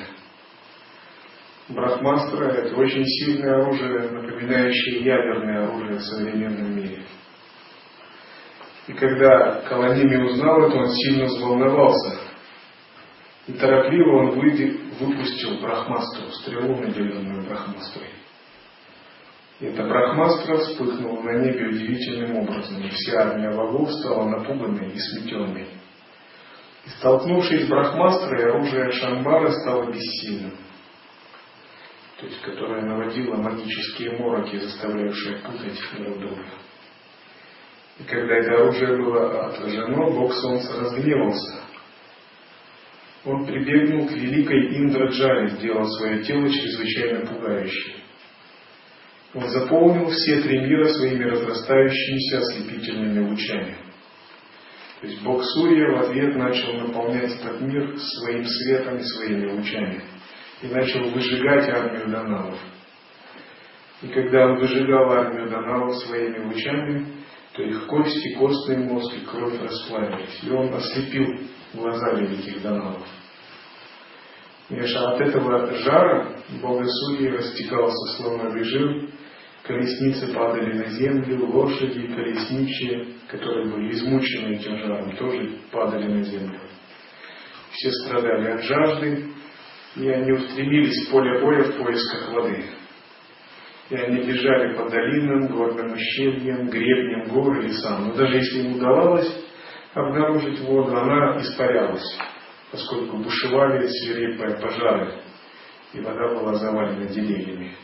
Брахмастра– 1.70 2.46
это 2.48 2.76
очень 2.76 3.04
сильное 3.04 3.62
оружие, 3.62 4.10
напоминающее 4.10 5.04
ядерное 5.04 5.68
оружие 5.68 5.98
в 5.98 6.02
современном 6.02 6.76
мире. 6.76 7.04
И 8.88 8.92
когда 8.92 9.62
Каланими 9.68 10.16
узнал 10.16 10.62
это, 10.62 10.76
он 10.78 10.88
сильно 10.88 11.26
взволновался. 11.26 12.18
И 13.46 13.52
торопливо 13.52 14.16
он 14.16 14.30
выпустил 14.30 15.60
Брахмастру, 15.60 16.30
стрелу, 16.32 16.76
наделенную 16.76 17.46
Брахмастрой. 17.46 18.08
И 19.60 19.66
эта 19.66 19.84
Брахмастра 19.84 20.56
вспыхнула 20.56 21.22
на 21.22 21.38
небе 21.38 21.68
удивительным 21.68 22.36
образом, 22.38 22.82
и 22.82 22.88
вся 22.88 23.20
армия 23.20 23.54
богов 23.54 23.92
стала 23.92 24.28
напуганной 24.28 24.90
и 24.90 24.98
сметенной. 24.98 25.68
И 26.86 26.90
столкнувшись 26.98 27.66
с 27.66 27.68
Брахмастрой, 27.68 28.50
оружие 28.50 28.90
Шамбара 28.90 29.50
стало 29.52 29.92
бессильным 29.92 30.54
то 32.20 32.26
есть 32.26 32.42
которая 32.42 32.82
наводила 32.82 33.36
магические 33.36 34.18
мороки, 34.18 34.56
заставлявшие 34.56 35.38
путать 35.38 35.80
друга. 36.18 36.44
И 37.98 38.02
когда 38.02 38.36
это 38.36 38.56
оружие 38.56 38.96
было 38.98 39.46
отражено, 39.46 40.10
Бог 40.10 40.34
Солнца 40.34 40.78
разгневался. 40.78 41.60
Он 43.24 43.46
прибегнул 43.46 44.06
к 44.06 44.12
великой 44.12 44.76
Индраджаре, 44.76 45.48
сделал 45.48 45.86
свое 45.86 46.22
тело 46.22 46.48
чрезвычайно 46.48 47.26
пугающим. 47.26 47.94
Он 49.32 49.48
заполнил 49.48 50.10
все 50.10 50.42
три 50.42 50.58
мира 50.60 50.88
своими 50.88 51.24
разрастающимися 51.24 52.38
ослепительными 52.38 53.28
лучами. 53.30 53.76
То 55.00 55.06
есть 55.06 55.22
Бог 55.22 55.42
Сурья 55.42 55.92
в 55.92 56.00
ответ 56.02 56.36
начал 56.36 56.74
наполнять 56.74 57.32
этот 57.32 57.60
мир 57.62 57.96
своим 57.98 58.44
светом 58.44 58.98
и 58.98 59.02
своими 59.04 59.46
лучами 59.52 60.02
и 60.62 60.66
начал 60.68 61.10
выжигать 61.10 61.68
армию 61.68 62.08
Даналов. 62.08 62.58
И 64.02 64.08
когда 64.08 64.46
он 64.46 64.58
выжигал 64.58 65.10
армию 65.12 65.48
Даналов 65.50 65.96
своими 65.96 66.38
лучами, 66.46 67.06
то 67.52 67.62
их 67.62 67.86
кости, 67.86 68.34
костный 68.34 68.78
мозг 68.78 69.14
и 69.16 69.26
кровь 69.26 69.60
расплавились. 69.60 70.40
И 70.42 70.50
он 70.50 70.72
ослепил 70.72 71.26
глаза 71.74 72.12
великих 72.14 72.62
Даналов. 72.62 73.06
И 74.70 74.78
от 74.78 75.20
этого 75.20 75.74
жара 75.78 76.36
Бога 76.62 76.84
Судьи 76.86 77.28
растекался 77.28 78.16
слоновый 78.16 78.62
жир, 78.62 79.10
колесницы 79.64 80.32
падали 80.32 80.78
на 80.78 80.86
землю, 80.90 81.46
лошади, 81.48 82.06
колесничие, 82.06 83.14
которые 83.28 83.68
были 83.68 83.90
измучены 83.92 84.54
этим 84.54 84.78
жаром, 84.78 85.16
тоже 85.16 85.58
падали 85.72 86.06
на 86.12 86.22
землю. 86.22 86.60
Все 87.72 87.90
страдали 87.90 88.50
от 88.52 88.62
жажды, 88.62 89.28
и 89.96 90.08
они 90.08 90.32
устремились 90.32 91.06
в 91.06 91.10
поле 91.10 91.40
боя 91.40 91.64
в 91.64 91.76
поисках 91.76 92.32
воды. 92.32 92.64
И 93.90 93.94
они 93.94 94.22
бежали 94.22 94.76
по 94.76 94.88
долинам, 94.88 95.48
горным 95.48 95.92
ущельям, 95.92 96.68
гребням 96.68 97.28
гор 97.28 97.58
и 97.58 97.62
лесам. 97.66 98.08
Но 98.08 98.14
даже 98.14 98.36
если 98.36 98.60
им 98.60 98.76
удавалось 98.76 99.44
обнаружить 99.94 100.60
воду, 100.60 100.96
она 100.96 101.40
испарялась, 101.40 102.06
поскольку 102.70 103.16
бушевали 103.16 103.88
свирепые 103.88 104.58
пожары, 104.58 105.14
и 105.92 106.00
вода 106.00 106.28
была 106.28 106.54
завалена 106.54 107.06
деревьями. 107.06 107.74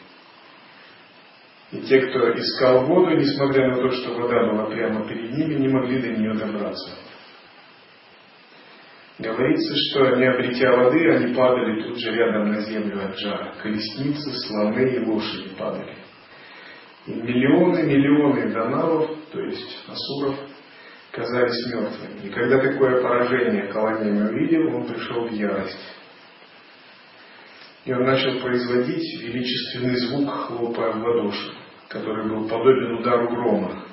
И 1.72 1.80
те, 1.80 2.00
кто 2.00 2.32
искал 2.34 2.86
воду, 2.86 3.16
несмотря 3.16 3.68
на 3.68 3.82
то, 3.82 3.90
что 3.90 4.14
вода 4.14 4.46
была 4.52 4.66
прямо 4.66 5.08
перед 5.08 5.32
ними, 5.32 5.54
не 5.54 5.68
могли 5.68 6.00
до 6.00 6.08
нее 6.10 6.34
добраться. 6.34 7.05
Говорится, 9.18 9.74
что 9.74 10.16
не 10.16 10.26
обретя 10.26 10.76
воды, 10.76 11.10
они 11.10 11.34
падали 11.34 11.82
тут 11.82 11.98
же 11.98 12.10
рядом 12.12 12.52
на 12.52 12.60
землю 12.60 13.02
от 13.02 13.18
жара. 13.18 13.54
Колесницы, 13.62 14.30
слоны 14.46 14.94
и 14.94 15.06
лошади 15.06 15.48
падали. 15.58 15.94
И 17.06 17.12
миллионы, 17.14 17.82
миллионы 17.84 18.52
донаров, 18.52 19.10
то 19.32 19.40
есть 19.40 19.84
асуров, 19.88 20.36
казались 21.12 21.66
мертвыми. 21.72 22.26
И 22.26 22.28
когда 22.28 22.60
такое 22.60 23.00
поражение 23.00 23.72
Коломея 23.72 24.28
увидел, 24.28 24.76
он 24.76 24.86
пришел 24.86 25.26
в 25.26 25.32
ярость. 25.32 25.94
И 27.86 27.92
он 27.94 28.04
начал 28.04 28.38
производить 28.40 29.22
величественный 29.22 29.96
звук, 29.96 30.28
хлопая 30.28 30.92
в 30.92 31.02
ладоши, 31.02 31.52
который 31.88 32.28
был 32.28 32.46
подобен 32.48 32.98
удару 32.98 33.30
грома 33.30 33.86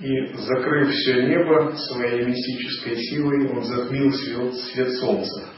и, 0.00 0.32
закрыв 0.34 0.90
все 0.90 1.22
небо 1.22 1.72
своей 1.76 2.24
мистической 2.24 2.96
силой, 2.96 3.48
он 3.48 3.62
затмил 3.62 4.12
свет, 4.12 4.54
свет 4.54 4.92
солнца. 4.94 5.50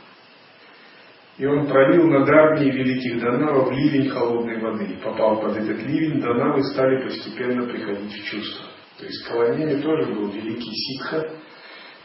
И 1.39 1.47
он 1.47 1.67
пролил 1.67 2.07
над 2.09 2.29
армией 2.29 2.71
великих 2.71 3.21
Данавов 3.21 3.71
ливень 3.73 4.09
холодной 4.09 4.59
воды. 4.61 4.97
Попал 5.03 5.41
под 5.41 5.57
этот 5.57 5.83
ливень, 5.83 6.21
Данавы 6.21 6.63
стали 6.65 7.03
постепенно 7.05 7.67
приходить 7.67 8.13
в 8.13 8.25
чувство. 8.25 8.67
То 8.99 9.05
есть 9.05 9.27
Каланеми 9.27 9.81
тоже 9.83 10.13
был 10.13 10.31
великий 10.31 10.73
ситха, 10.73 11.31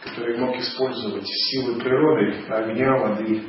который 0.03 0.37
мог 0.37 0.57
использовать 0.57 1.25
силы 1.25 1.79
природы, 1.79 2.45
огня, 2.49 2.97
воды. 2.97 3.43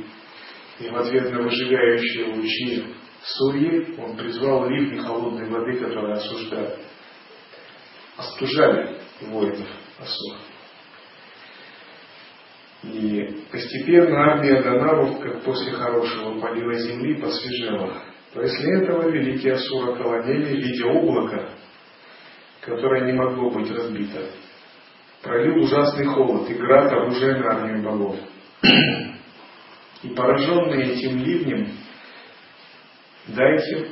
И 0.79 0.89
в 0.89 0.95
ответ 0.95 1.31
на 1.31 1.41
выжигающие 1.41 2.33
лучи 2.33 2.83
Сурьи 3.21 3.95
он 3.99 4.17
призвал 4.17 4.69
ливни 4.69 4.99
холодной 4.99 5.49
воды, 5.49 5.79
которая 5.79 6.15
осуждает 6.15 6.79
остужали 8.17 8.97
воинов 9.21 9.67
Асур. 9.99 10.37
И 12.83 13.45
постепенно 13.51 14.33
армия 14.33 14.61
Данавов, 14.61 15.19
как 15.19 15.43
после 15.43 15.71
хорошего 15.71 16.39
полива 16.39 16.73
земли, 16.73 17.15
посвежела. 17.15 18.03
После 18.33 18.81
этого 18.81 19.09
великие 19.09 19.53
Асура 19.53 19.95
колонели 19.95 20.55
в 20.55 20.59
виде 20.59 20.83
облака, 20.83 21.49
которое 22.61 23.05
не 23.05 23.13
могло 23.13 23.51
быть 23.51 23.71
разбито. 23.71 24.31
Пролил 25.21 25.63
ужасный 25.63 26.05
холод 26.05 26.49
и 26.49 26.55
град 26.55 26.91
оружия 26.91 27.37
на 27.37 27.51
армию 27.51 27.83
богов. 27.83 28.17
И 30.03 30.09
пораженные 30.09 30.95
этим 30.95 31.17
ливнем, 31.19 31.69
дайте, 33.27 33.87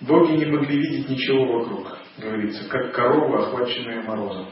боги 0.00 0.32
не 0.32 0.46
могли 0.46 0.78
видеть 0.78 1.08
ничего 1.08 1.58
вокруг 1.58 2.01
говорится, 2.18 2.68
как 2.68 2.94
корова, 2.94 3.46
охваченная 3.46 4.02
морозом. 4.02 4.48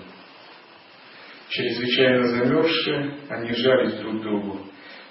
Чрезвычайно 1.48 2.28
замерзшие, 2.28 3.18
они 3.28 3.52
жались 3.52 3.94
друг 3.94 4.22
другу 4.22 4.61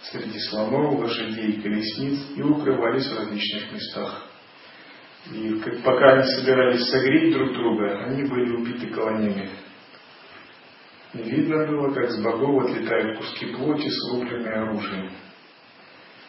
среди 0.04 0.40
слонов, 0.40 1.00
лошадей 1.00 1.52
и 1.52 1.62
колесниц 1.62 2.20
и 2.36 2.42
укрывались 2.42 3.08
в 3.08 3.18
различных 3.18 3.74
местах. 3.74 4.26
И 5.34 5.60
как, 5.60 5.84
пока 5.84 6.14
они 6.14 6.24
собирались 6.24 6.88
согреть 6.90 7.34
друг 7.34 7.54
друга, 7.54 8.06
они 8.06 8.24
были 8.24 8.52
убиты 8.52 8.88
колониями. 8.88 9.50
И 11.14 11.18
видно 11.18 11.68
было, 11.68 11.94
как 11.94 12.10
с 12.10 12.24
богов 12.24 12.64
отлетают 12.66 13.18
куски 13.18 13.48
плоти, 13.48 13.90
слупленные 13.90 14.54
оружием. 14.54 15.12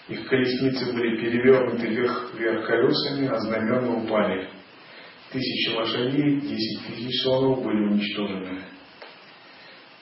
Их 0.09 0.27
колесницы 0.29 0.93
были 0.93 1.21
перевернуты 1.21 1.87
вверх, 1.87 2.35
вверх 2.35 2.67
колесами, 2.67 3.29
а 3.29 3.39
знамена 3.39 3.93
упали 3.93 4.49
тысячи 5.33 5.75
лошадей, 5.75 6.41
десять 6.41 6.87
тысяч 6.87 7.23
слонов 7.23 7.63
были 7.65 7.85
уничтожены. 7.87 8.63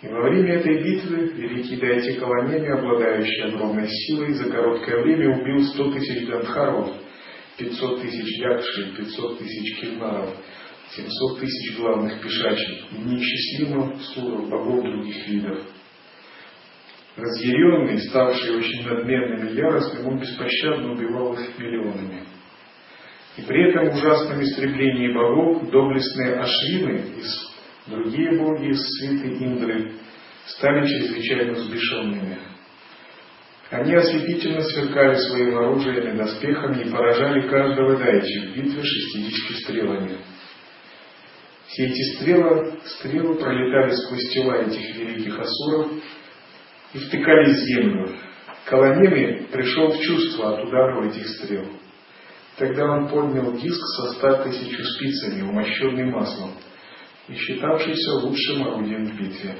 И 0.01 0.07
во 0.07 0.22
время 0.29 0.55
этой 0.55 0.83
битвы 0.83 1.26
великий 1.35 1.76
Дайте 1.76 2.20
Колонеми, 2.20 2.68
обладающий 2.68 3.45
огромной 3.45 3.89
силой, 3.89 4.33
за 4.35 4.51
короткое 4.51 5.03
время 5.03 5.37
убил 5.37 5.62
сто 5.64 5.91
тысяч 5.91 6.26
гандхаров, 6.29 6.93
пятьсот 7.59 8.01
тысяч 8.01 8.39
якшей, 8.39 8.97
пятьсот 8.97 9.39
тысяч 9.39 9.81
кирнаров, 9.81 10.37
семьсот 10.95 11.41
тысяч 11.41 11.76
главных 11.76 12.22
пешачей 12.22 12.85
и 12.93 13.01
неисчислимо 13.01 13.99
суров 14.14 14.49
богов 14.49 14.83
других 14.85 15.29
видов. 15.29 15.64
Разъяренный, 17.16 17.99
ставший 17.99 18.57
очень 18.57 18.85
надменным 18.87 19.49
и 19.49 19.55
яростным, 19.57 20.07
он 20.07 20.20
беспощадно 20.20 20.93
убивал 20.93 21.35
их 21.35 21.59
миллионами. 21.59 22.28
И 23.39 23.43
при 23.43 23.70
этом 23.70 23.97
ужасном 23.97 24.43
истреблении 24.43 25.14
богов 25.14 25.70
доблестные 25.70 26.41
ашвины 26.41 27.05
и 27.16 27.91
другие 27.91 28.36
боги 28.36 28.70
из 28.70 28.80
свиты 28.80 29.28
Индры 29.45 29.93
стали 30.47 30.84
чрезвычайно 30.84 31.53
взбешенными. 31.53 32.39
Они 33.70 33.95
ослепительно 33.95 34.61
сверкали 34.62 35.14
своим 35.14 35.57
оружием 35.57 36.14
и 36.14 36.16
доспехами 36.16 36.82
и 36.82 36.91
поражали 36.91 37.49
каждого 37.49 37.97
дайчи 37.97 38.49
в 38.49 38.57
битве 38.57 38.82
шестидесяти 38.82 39.62
стрелами. 39.62 40.18
Все 41.68 41.86
эти 41.86 42.16
стрелы, 42.16 42.72
стрелы 42.86 43.36
пролетали 43.36 43.95
сквозь 43.95 44.32
тела 44.32 44.62
этих 44.62 44.97
великих 44.97 45.39
асуров 45.39 45.93
и 46.93 46.99
втыкались 46.99 47.57
в 47.57 47.66
землю. 47.66 48.16
Колонеми 48.64 49.47
пришел 49.53 49.93
в 49.93 50.01
чувство 50.01 50.55
от 50.55 50.64
ударов 50.64 51.07
этих 51.07 51.28
стрел. 51.28 51.66
Тогда 52.59 52.90
он 52.90 53.09
поднял 53.09 53.52
диск 53.52 53.80
со 53.80 54.12
ста 54.14 54.42
тысячу 54.42 54.82
спицами, 54.82 55.42
умощенный 55.42 56.11
маслом, 56.11 56.50
и 57.28 57.34
считавшийся 57.34 58.11
лучшим 58.14 58.66
орудием 58.66 59.04
в 59.04 59.16
битве. 59.16 59.59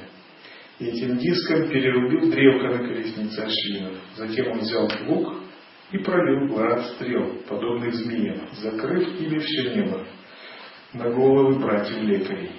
Этим 0.79 1.17
диском 1.17 1.69
перерубил 1.69 2.29
древко 2.29 2.67
на 2.67 2.77
колеснице 2.79 3.39
Ашвинов. 3.39 3.93
Затем 4.15 4.51
он 4.51 4.59
взял 4.59 4.89
лук 5.07 5.43
и 5.91 5.97
пролил 5.99 6.53
град 6.53 6.85
стрел, 6.95 7.41
подобных 7.47 7.93
змеям, 7.95 8.49
закрыв 8.53 9.07
ими 9.19 9.39
все 9.39 9.75
небо 9.75 10.05
на 10.93 11.09
головы 11.09 11.59
братьев 11.59 12.01
лекарей. 12.01 12.51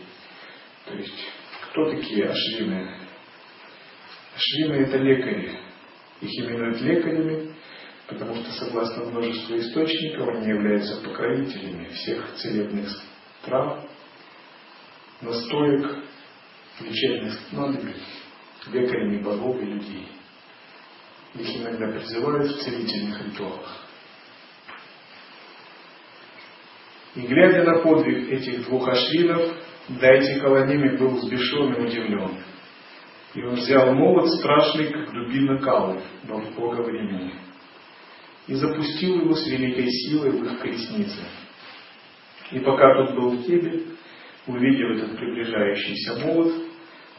То 0.86 0.94
есть, 0.94 1.28
кто 1.70 1.90
такие 1.90 2.26
ашвины? 2.28 2.88
Ашвины 4.36 4.74
это 4.84 4.96
лекари. 4.98 5.58
Их 6.20 6.44
именуют 6.44 6.80
лекарями, 6.80 7.49
потому 8.10 8.34
что, 8.34 8.52
согласно 8.52 9.04
множеству 9.04 9.56
источников, 9.56 10.28
они 10.28 10.48
являются 10.48 11.00
покровителями 11.00 11.88
всех 11.88 12.34
целебных 12.34 12.88
трав, 13.44 13.88
настоек, 15.22 16.04
лечебных 16.80 17.34
снадобий, 17.48 17.94
лекарями 18.72 19.22
богов 19.22 19.60
и 19.62 19.64
людей. 19.64 20.08
Их 21.34 21.60
иногда 21.60 21.86
призывают 21.92 22.50
в 22.50 22.62
целительных 22.64 23.24
ритуалах. 23.24 23.86
И 27.14 27.20
глядя 27.20 27.64
на 27.64 27.82
подвиг 27.82 28.30
этих 28.30 28.64
двух 28.66 28.88
ашвинов, 28.88 29.56
Дайте 29.88 30.40
Каланими 30.40 30.96
был 30.96 31.16
взбешен 31.16 31.74
и 31.74 31.80
удивлен. 31.80 32.44
И 33.34 33.42
он 33.42 33.54
взял 33.54 33.92
молот 33.92 34.28
страшный, 34.38 34.92
как 34.92 35.12
дубина 35.12 35.58
Калы, 35.58 36.00
бога 36.56 36.82
времени, 36.82 37.32
и 38.50 38.54
запустил 38.54 39.20
его 39.20 39.32
с 39.32 39.46
великой 39.46 39.88
силой 39.88 40.32
в 40.32 40.44
их 40.44 40.58
колесницы. 40.58 41.20
И 42.50 42.58
пока 42.58 42.96
тот 42.96 43.14
был 43.14 43.30
в 43.30 43.46
тебе, 43.46 43.82
увидев 44.48 44.96
этот 44.96 45.16
приближающийся 45.16 46.26
молот, 46.26 46.52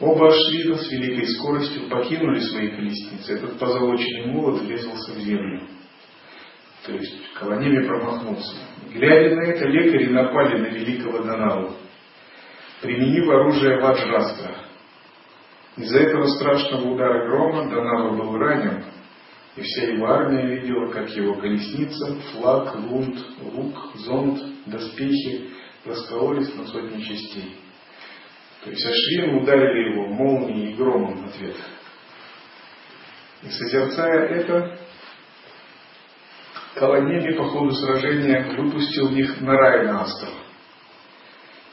оба 0.01 0.27
Ашвина 0.27 0.75
с 0.75 0.91
великой 0.91 1.27
скоростью 1.27 1.87
покинули 1.87 2.39
свои 2.39 2.71
колесницы. 2.71 3.35
Этот 3.35 3.57
позолоченный 3.57 4.25
молот 4.25 4.61
врезался 4.61 5.13
в 5.13 5.19
землю. 5.19 5.61
То 6.85 6.95
есть 6.95 7.33
Каланими 7.35 7.87
промахнулся. 7.87 8.57
Глядя 8.93 9.33
на 9.33 9.43
это, 9.43 9.69
лекари 9.69 10.07
напали 10.07 10.59
на 10.59 10.67
великого 10.67 11.19
Данаву, 11.19 11.75
применив 12.81 13.29
оружие 13.29 13.79
Ваджрастра. 13.79 14.57
Из-за 15.77 15.97
этого 15.97 16.25
страшного 16.25 16.89
удара 16.89 17.25
грома 17.25 17.69
Данава 17.69 18.17
был 18.17 18.37
ранен, 18.37 18.83
и 19.55 19.61
вся 19.61 19.83
его 19.83 20.07
армия 20.07 20.45
видела, 20.45 20.91
как 20.91 21.09
его 21.09 21.35
колесница, 21.35 22.15
флаг, 22.31 22.75
лунд, 22.75 23.17
лук, 23.41 23.95
зонт, 23.95 24.39
доспехи 24.65 25.49
раскололись 25.85 26.55
на 26.55 26.65
сотни 26.67 27.01
частей. 27.01 27.57
То 28.63 28.69
есть 28.69 28.85
Ашвин 28.85 29.37
ударили 29.37 29.91
его 29.91 30.07
молнией 30.07 30.71
и 30.71 30.75
громом 30.75 31.23
в 31.23 31.27
ответ. 31.27 31.57
И 33.43 33.49
созерцая 33.49 34.27
это, 34.27 34.77
Каланеми 36.75 37.35
по 37.35 37.49
ходу 37.49 37.71
сражения 37.71 38.55
выпустил 38.55 39.09
их 39.09 39.41
на 39.41 39.53
рай 39.57 39.85
на 39.85 40.03
остров. 40.03 40.33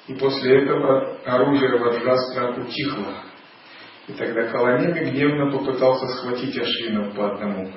И 0.09 0.15
после 0.15 0.65
этого 0.65 1.21
оружие 1.25 1.79
Ваджрастра 1.79 2.61
утихло. 2.61 3.23
И 4.09 4.13
тогда 4.15 4.51
Каланеми 4.51 5.11
гневно 5.11 5.53
попытался 5.53 6.07
схватить 6.09 6.59
Ашвинов 6.59 7.15
по 7.15 7.35
одному. 7.35 7.71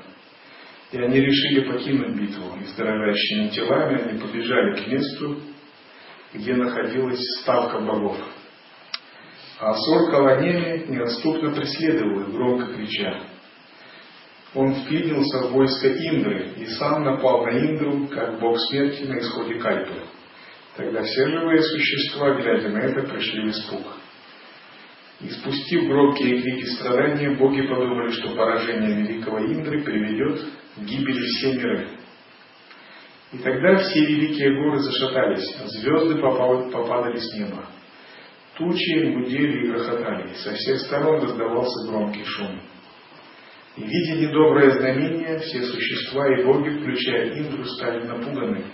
И 0.91 0.97
они 0.97 1.19
решили 1.19 1.69
покинуть 1.69 2.15
битву. 2.15 2.57
И 2.61 2.65
с 2.65 2.73
дрожащими 2.73 3.49
телами 3.49 4.01
они 4.01 4.19
побежали 4.19 4.81
к 4.81 4.87
месту, 4.87 5.39
где 6.33 6.55
находилась 6.55 7.19
ставка 7.41 7.79
богов. 7.79 8.17
А 9.59 9.71
Асур 9.71 10.09
Каланеми 10.09 10.85
неотступно 10.87 11.51
преследовал 11.51 12.21
их, 12.21 12.31
громко 12.31 12.73
крича. 12.73 13.23
Он 14.53 14.73
вклинился 14.73 15.47
в 15.47 15.51
войско 15.51 15.87
Индры 15.87 16.53
и 16.57 16.65
сам 16.65 17.03
напал 17.03 17.45
на 17.45 17.51
Индру, 17.51 18.07
как 18.07 18.39
бог 18.39 18.57
смерти 18.69 19.03
на 19.03 19.19
исходе 19.19 19.55
Кальпы. 19.55 20.01
Тогда 20.77 21.03
все 21.03 21.27
живые 21.27 21.61
существа, 21.61 22.33
глядя 22.35 22.69
на 22.69 22.79
это, 22.79 23.03
пришли 23.03 23.43
в 23.43 23.49
испуг. 23.49 24.00
И 25.23 25.29
спустив 25.29 25.87
громкие 25.87 26.41
крики 26.41 26.65
страдания, 26.65 27.35
боги 27.35 27.61
подумали, 27.61 28.11
что 28.11 28.35
поражение 28.35 29.03
великого 29.03 29.39
Индры 29.39 29.83
приведет 29.83 30.41
к 30.77 30.81
гибели 30.81 31.21
всей 31.21 31.57
миры. 31.57 31.87
И 33.33 33.37
тогда 33.37 33.77
все 33.77 34.05
великие 34.05 34.55
горы 34.55 34.79
зашатались, 34.79 35.55
а 35.61 35.67
звезды 35.67 36.15
попадали 36.15 37.17
с 37.17 37.33
неба. 37.35 37.65
Тучи 38.57 39.13
гудели 39.13 39.65
и 39.65 39.67
грохотали, 39.69 40.33
со 40.33 40.53
всех 40.53 40.79
сторон 40.81 41.21
раздавался 41.21 41.89
громкий 41.89 42.25
шум. 42.25 42.59
И 43.77 43.83
видя 43.83 44.27
недоброе 44.27 44.71
знамение, 44.71 45.39
все 45.39 45.61
существа 45.63 46.27
и 46.27 46.43
боги, 46.43 46.77
включая 46.79 47.37
Индру, 47.37 47.63
стали 47.65 48.05
напуганы– 48.05 48.65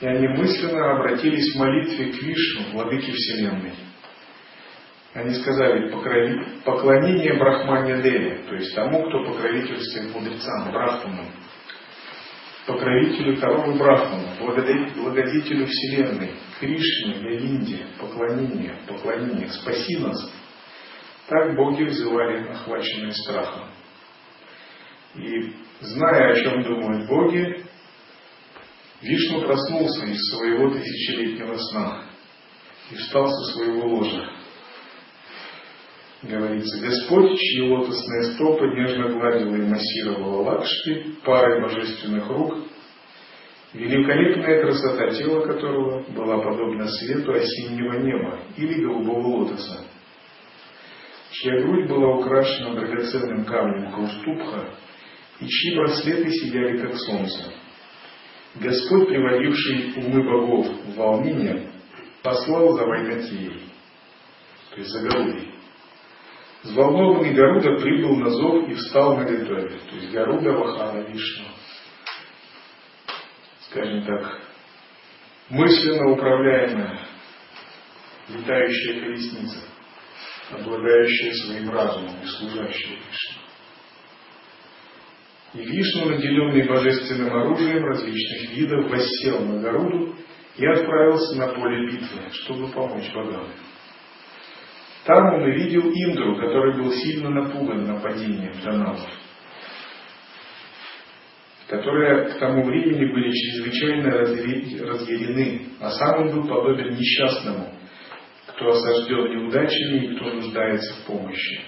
и 0.00 0.06
они 0.06 0.28
мысленно 0.28 0.98
обратились 0.98 1.54
в 1.54 1.58
молитве 1.58 2.12
к 2.12 2.22
Вишну, 2.22 2.72
владыке 2.72 3.12
Вселенной. 3.12 3.72
Они 5.16 5.32
сказали 5.32 5.90
поклонение 6.62 7.38
Брахмане 7.38 8.02
Деве, 8.02 8.42
то 8.46 8.54
есть 8.54 8.74
тому, 8.74 9.08
кто 9.08 9.24
покровительствует 9.24 10.14
мудрецам, 10.14 10.70
Брахману, 10.70 11.24
покровителю 12.66 13.40
коровы 13.40 13.78
Брахмана, 13.78 14.36
благодетелю 14.38 15.66
Вселенной, 15.66 16.32
Кришне, 16.60 17.14
Говинде, 17.14 17.86
поклонение, 17.98 18.74
поклонение, 18.86 19.48
спаси 19.48 19.96
нас. 19.96 20.30
Так 21.28 21.56
боги 21.56 21.84
взывали, 21.84 22.50
охваченные 22.50 23.12
страхом. 23.12 23.70
И 25.14 25.54
зная, 25.80 26.32
о 26.32 26.34
чем 26.34 26.62
думают 26.62 27.08
боги, 27.08 27.64
Вишну 29.00 29.46
проснулся 29.46 30.04
из 30.04 30.20
своего 30.28 30.68
тысячелетнего 30.72 31.56
сна 31.56 32.02
и 32.90 32.96
встал 32.96 33.26
со 33.26 33.52
своего 33.54 33.86
ложа. 33.86 34.35
Говорится, 36.28 36.80
Господь, 36.80 37.38
чьи 37.38 37.60
лотосные 37.70 38.34
стопы 38.34 38.66
нежно 38.74 39.10
гладила 39.10 39.54
и 39.54 39.62
массировала 39.62 40.42
Лакшми 40.42 41.14
парой 41.24 41.62
божественных 41.62 42.28
рук, 42.28 42.58
великолепная 43.72 44.60
красота 44.60 45.10
тела 45.10 45.46
которого 45.46 46.02
была 46.10 46.38
подобна 46.38 46.88
свету 46.88 47.32
осеннего 47.32 48.00
неба 48.00 48.40
или 48.56 48.82
голубого 48.82 49.36
лотоса, 49.36 49.84
чья 51.30 51.60
грудь 51.60 51.88
была 51.88 52.16
украшена 52.16 52.74
драгоценным 52.74 53.44
камнем 53.44 53.92
Кауступха, 53.92 54.74
и 55.40 55.46
чьи 55.46 55.76
браслеты 55.76 56.28
сияли 56.30 56.78
как 56.78 56.96
солнце. 56.96 57.52
Господь, 58.56 59.08
приводивший 59.08 59.92
умы 59.96 60.24
богов 60.24 60.66
в 60.66 60.96
волнение, 60.96 61.70
послал 62.24 62.72
за 62.72 62.84
Вайнатией, 62.84 63.60
то 64.70 64.76
есть 64.78 64.90
за 64.90 65.08
Гарудой. 65.08 65.55
Взволнованный 66.66 67.32
Гаруда 67.32 67.80
прибыл 67.80 68.16
на 68.16 68.28
зов 68.28 68.68
и 68.68 68.74
встал 68.74 69.16
на 69.16 69.24
готове, 69.24 69.78
то 69.88 69.96
есть 69.96 70.10
Гаруда 70.10 70.50
Вахана 70.50 70.98
Вишну. 71.06 71.46
Скажем 73.60 74.04
так, 74.04 74.40
мысленно 75.48 76.10
управляемая 76.10 77.06
летающая 78.30 79.00
колесница, 79.00 79.60
обладающая 80.50 81.32
своим 81.34 81.70
разумом 81.70 82.16
и 82.22 82.26
служащая 82.26 82.96
Вишну. 82.96 83.42
И 85.54 85.64
Вишну, 85.64 86.10
наделенный 86.10 86.68
божественным 86.68 87.32
оружием 87.32 87.84
различных 87.84 88.50
видов, 88.56 88.90
воссел 88.90 89.40
на 89.44 89.60
Гаруду 89.60 90.16
и 90.56 90.66
отправился 90.66 91.38
на 91.38 91.48
поле 91.48 91.92
битвы, 91.92 92.28
чтобы 92.32 92.72
помочь 92.72 93.12
богам. 93.14 93.52
Там 95.06 95.34
он 95.34 95.42
увидел 95.44 95.82
Индру, 95.82 96.34
который 96.36 96.82
был 96.82 96.92
сильно 96.92 97.30
напуган 97.30 97.86
нападением 97.86 98.54
Данавов, 98.64 99.08
которые 101.68 102.30
к 102.30 102.38
тому 102.40 102.64
времени 102.64 103.12
были 103.12 103.30
чрезвычайно 103.30 104.10
разъярены, 104.10 105.68
а 105.80 105.90
сам 105.90 106.22
он 106.22 106.34
был 106.34 106.48
подобен 106.48 106.94
несчастному, 106.94 107.72
кто 108.48 108.68
осажден 108.68 109.30
неудачами 109.30 110.06
и 110.06 110.16
кто 110.16 110.24
нуждается 110.24 110.94
в 110.94 111.06
помощи. 111.06 111.60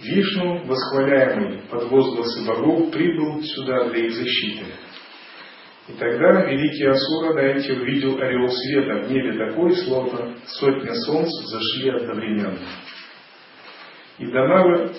Вишну, 0.00 0.64
восхваляемый 0.64 1.58
под 1.70 1.90
возгласы 1.90 2.46
богов, 2.46 2.90
прибыл 2.90 3.42
сюда 3.42 3.90
для 3.90 4.06
их 4.06 4.12
защиты. 4.12 4.64
И 5.88 5.92
тогда 5.92 6.42
великий 6.46 6.84
Асура 6.84 7.34
на 7.34 7.40
эти 7.40 7.70
увидел 7.70 8.20
орел 8.20 8.48
света 8.48 9.06
в 9.06 9.10
небе 9.10 9.38
такой, 9.46 9.72
словно 9.76 10.34
сотня 10.44 10.92
солнц 10.94 11.28
зашли 11.48 11.90
одновременно. 11.90 12.58
И 14.18 14.26
Данавы 14.26 14.92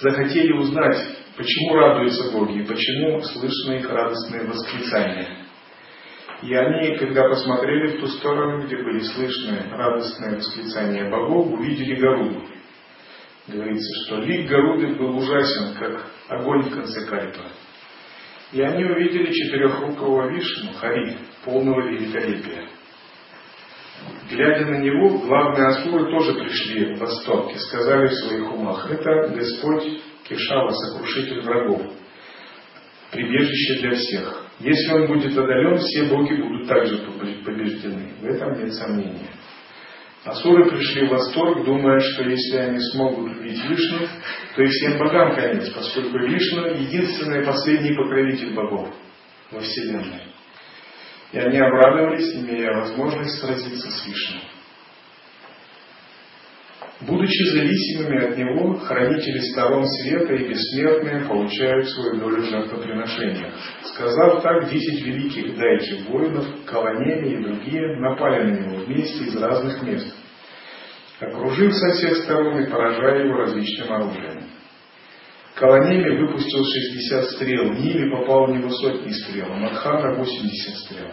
захотели 0.00 0.52
узнать, 0.54 0.98
почему 1.36 1.74
радуются 1.76 2.32
боги 2.32 2.62
и 2.62 2.66
почему 2.66 3.20
слышны 3.20 3.74
их 3.74 3.88
радостные 3.88 4.44
восклицания. 4.44 5.28
И 6.42 6.52
они, 6.52 6.96
когда 6.96 7.28
посмотрели 7.28 7.96
в 7.96 8.00
ту 8.00 8.08
сторону, 8.08 8.66
где 8.66 8.76
были 8.78 8.98
слышны 9.00 9.68
радостные 9.70 10.36
восклицания 10.36 11.08
богов, 11.08 11.52
увидели 11.52 12.00
Гаруду, 12.00 12.42
говорится, 13.46 14.04
что 14.04 14.16
лик 14.16 14.48
Гаруды 14.48 14.96
был 14.96 15.16
ужасен, 15.16 15.74
как 15.78 16.04
огонь 16.28 16.62
в 16.62 16.74
конце 16.74 17.06
кальпа. 17.06 17.42
И 18.52 18.60
они 18.60 18.84
увидели 18.84 19.32
четырехрукого 19.32 20.30
Вишну, 20.30 20.72
Хари, 20.74 21.16
полного 21.44 21.88
великолепия. 21.88 22.68
Глядя 24.30 24.66
на 24.66 24.78
него, 24.78 25.18
главные 25.18 25.68
асуры 25.68 26.10
тоже 26.10 26.34
пришли 26.34 26.94
в 26.94 26.98
восторг 26.98 27.50
и 27.54 27.58
сказали 27.58 28.08
в 28.08 28.12
своих 28.12 28.52
умах, 28.52 28.90
это 28.90 29.28
Господь 29.34 30.02
Кишава, 30.24 30.70
сокрушитель 30.70 31.40
врагов, 31.42 31.92
прибежище 33.10 33.80
для 33.80 33.92
всех. 33.92 34.46
Если 34.60 34.92
он 34.92 35.06
будет 35.06 35.36
одолен, 35.36 35.78
все 35.78 36.04
боги 36.04 36.34
будут 36.34 36.68
также 36.68 36.98
побеждены. 37.44 38.12
В 38.20 38.24
этом 38.24 38.58
нет 38.58 38.72
сомнения. 38.74 39.30
Асуры 40.24 40.70
пришли 40.70 41.06
в 41.06 41.10
восторг, 41.10 41.64
думая, 41.64 41.98
что 41.98 42.22
если 42.22 42.56
они 42.56 42.78
смогут 42.92 43.36
убить 43.36 43.64
Вишну, 43.64 44.06
то 44.54 44.62
и 44.62 44.66
всем 44.66 44.98
богам 44.98 45.34
конец, 45.34 45.68
поскольку 45.70 46.16
Вишну– 46.18 46.66
единственный 46.74 47.44
последний 47.44 47.96
покровитель 47.96 48.54
богов 48.54 48.94
во 49.50 49.58
Вселенной. 49.60 50.22
И 51.32 51.38
они 51.38 51.58
обрадовались, 51.58 52.36
имея 52.36 52.72
возможность 52.72 53.40
сразиться 53.40 53.90
с 53.90 54.06
Вишну. 54.06 54.40
Будучи 57.06 57.50
зависимыми 57.50 58.24
от 58.24 58.36
него, 58.36 58.74
хранители 58.78 59.38
сторон 59.50 59.84
света 59.84 60.34
и 60.34 60.48
бессмертные 60.48 61.24
получают 61.26 61.88
свою 61.88 62.20
долю 62.20 62.42
жертвоприношения. 62.42 63.52
Сказав 63.82 64.40
так, 64.42 64.70
десять 64.70 65.04
великих 65.04 65.56
дайки 65.56 66.04
воинов, 66.08 66.46
колониями 66.64 67.32
и 67.32 67.42
другие 67.42 67.96
напали 67.98 68.44
на 68.44 68.56
него 68.56 68.84
вместе 68.84 69.24
из 69.24 69.36
разных 69.36 69.82
мест, 69.82 70.14
окружив 71.18 71.74
со 71.74 71.92
всех 71.92 72.18
сторон 72.18 72.62
и 72.62 72.70
поражая 72.70 73.24
его 73.24 73.36
различным 73.36 73.92
оружием. 73.92 74.44
Колониями 75.56 76.24
выпустил 76.24 76.64
60 76.64 77.30
стрел, 77.30 77.72
Ними 77.72 78.10
попал 78.10 78.46
в 78.46 78.56
него 78.56 78.70
сотни 78.70 79.10
стрел, 79.10 79.48
Мадхана 79.48 80.14
80 80.14 80.76
стрел. 80.78 81.08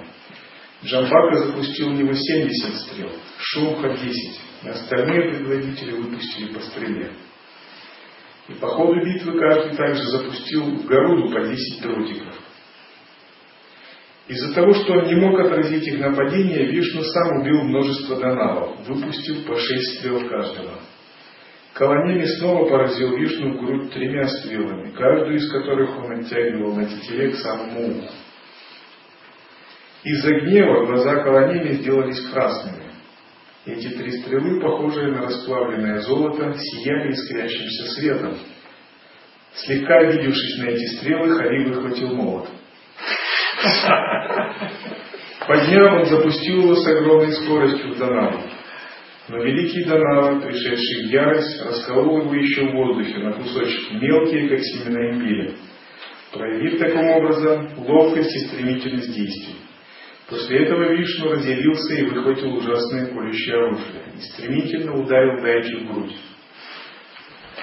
Джамбака 0.84 1.46
запустил 1.46 1.90
в 1.90 1.94
него 1.94 2.14
70 2.14 2.76
стрел, 2.82 3.12
Шумха 3.38 3.90
10, 3.90 4.42
и 4.64 4.70
остальные 4.70 5.32
предводители 5.32 5.92
выпустили 5.92 6.54
по 6.54 6.62
стреле. 6.62 7.12
И 8.48 8.54
по 8.54 8.68
ходу 8.68 8.96
битвы 9.04 9.38
каждый 9.38 9.76
также 9.76 10.04
запустил 10.06 10.64
в 10.64 10.86
Гаруду 10.86 11.34
по 11.34 11.42
10 11.42 11.82
дротиков. 11.82 12.36
Из-за 14.30 14.54
того, 14.54 14.74
что 14.74 14.94
он 14.94 15.08
не 15.08 15.16
мог 15.16 15.40
отразить 15.40 15.88
их 15.88 16.00
нападение, 16.00 16.68
Вишну 16.68 17.02
сам 17.02 17.42
убил 17.42 17.64
множество 17.64 18.16
донавов, 18.16 18.88
выпустив 18.88 19.46
по 19.46 19.58
шесть 19.58 20.00
стрел 20.00 20.28
каждого. 20.30 20.80
Колонеми 21.74 22.26
снова 22.38 22.70
поразил 22.70 23.18
Вишну 23.18 23.54
в 23.54 23.66
грудь 23.66 23.92
тремя 23.92 24.28
стрелами, 24.28 24.92
каждую 24.92 25.36
из 25.36 25.52
которых 25.52 25.98
он 25.98 26.20
оттягивал 26.20 26.76
на 26.76 26.86
тетиве 26.86 27.32
к 27.32 27.36
самому 27.38 27.90
уху. 27.90 28.14
Из-за 30.04 30.34
гнева 30.40 30.86
глаза 30.86 31.24
Колонеми 31.24 31.74
сделались 31.74 32.22
красными. 32.32 32.86
Эти 33.66 33.90
три 33.90 34.12
стрелы, 34.22 34.62
похожие 34.62 35.12
на 35.12 35.24
расплавленное 35.24 36.00
золото, 36.00 36.54
сияли 36.58 37.12
искрящимся 37.12 37.92
светом. 37.92 38.38
Слегка 39.54 39.98
обидевшись 39.98 40.58
на 40.60 40.70
эти 40.70 40.96
стрелы, 40.96 41.36
Хари 41.36 41.66
выхватил 41.66 42.16
молот. 42.16 42.48
Подняв, 45.48 45.94
он 45.94 46.06
запустил 46.06 46.62
его 46.62 46.76
с 46.76 46.88
огромной 46.88 47.34
скоростью 47.34 47.94
в 47.94 47.98
Донаву. 47.98 48.42
Но 49.28 49.44
великий 49.44 49.84
Донава, 49.84 50.40
пришедший 50.40 51.08
в 51.08 51.12
ярость, 51.12 51.62
расколол 51.62 52.22
его 52.22 52.36
еще 52.36 52.68
в 52.68 52.72
воздухе 52.72 53.18
на 53.20 53.34
кусочки 53.34 53.94
мелкие, 53.96 54.48
как 54.50 54.60
семена 54.60 55.12
имбиря, 55.12 55.52
проявив 56.32 56.80
таким 56.80 57.08
образом 57.10 57.70
ловкость 57.78 58.36
и 58.36 58.48
стремительность 58.48 59.14
действий. 59.14 59.56
После 60.30 60.64
этого 60.64 60.94
Вишну 60.94 61.32
разделился 61.32 61.96
и 61.96 62.06
выхватил 62.06 62.54
ужасное 62.54 63.08
колющее 63.08 63.56
оружие 63.56 64.04
и 64.16 64.22
стремительно 64.22 64.96
ударил 64.96 65.42
Дайчи 65.42 65.76
в 65.78 65.92
грудь. 65.92 66.16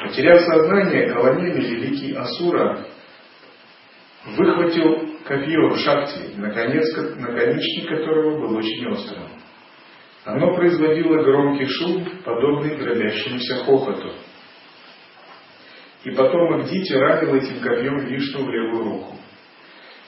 Потеряв 0.00 0.40
сознание, 0.42 1.12
колониями 1.12 1.60
великий 1.60 2.12
Асура 2.14 2.84
выхватил 4.24 5.16
копье 5.24 5.68
в 5.68 5.78
шахте, 5.78 6.30
наконец, 6.36 6.84
наконечник 7.16 7.88
которого 7.88 8.40
был 8.40 8.56
очень 8.56 8.88
острым. 8.88 9.28
Оно 10.24 10.56
производило 10.56 11.22
громкий 11.22 11.66
шум, 11.66 12.04
подобный 12.24 12.76
дробящемуся 12.76 13.64
хохоту. 13.64 14.12
И 16.02 16.10
потом 16.10 16.54
Агдити 16.54 16.92
ранил 16.94 17.36
этим 17.36 17.60
копьем 17.60 18.06
Вишну 18.06 18.44
в 18.44 18.50
левую 18.50 18.84
руку. 18.84 19.16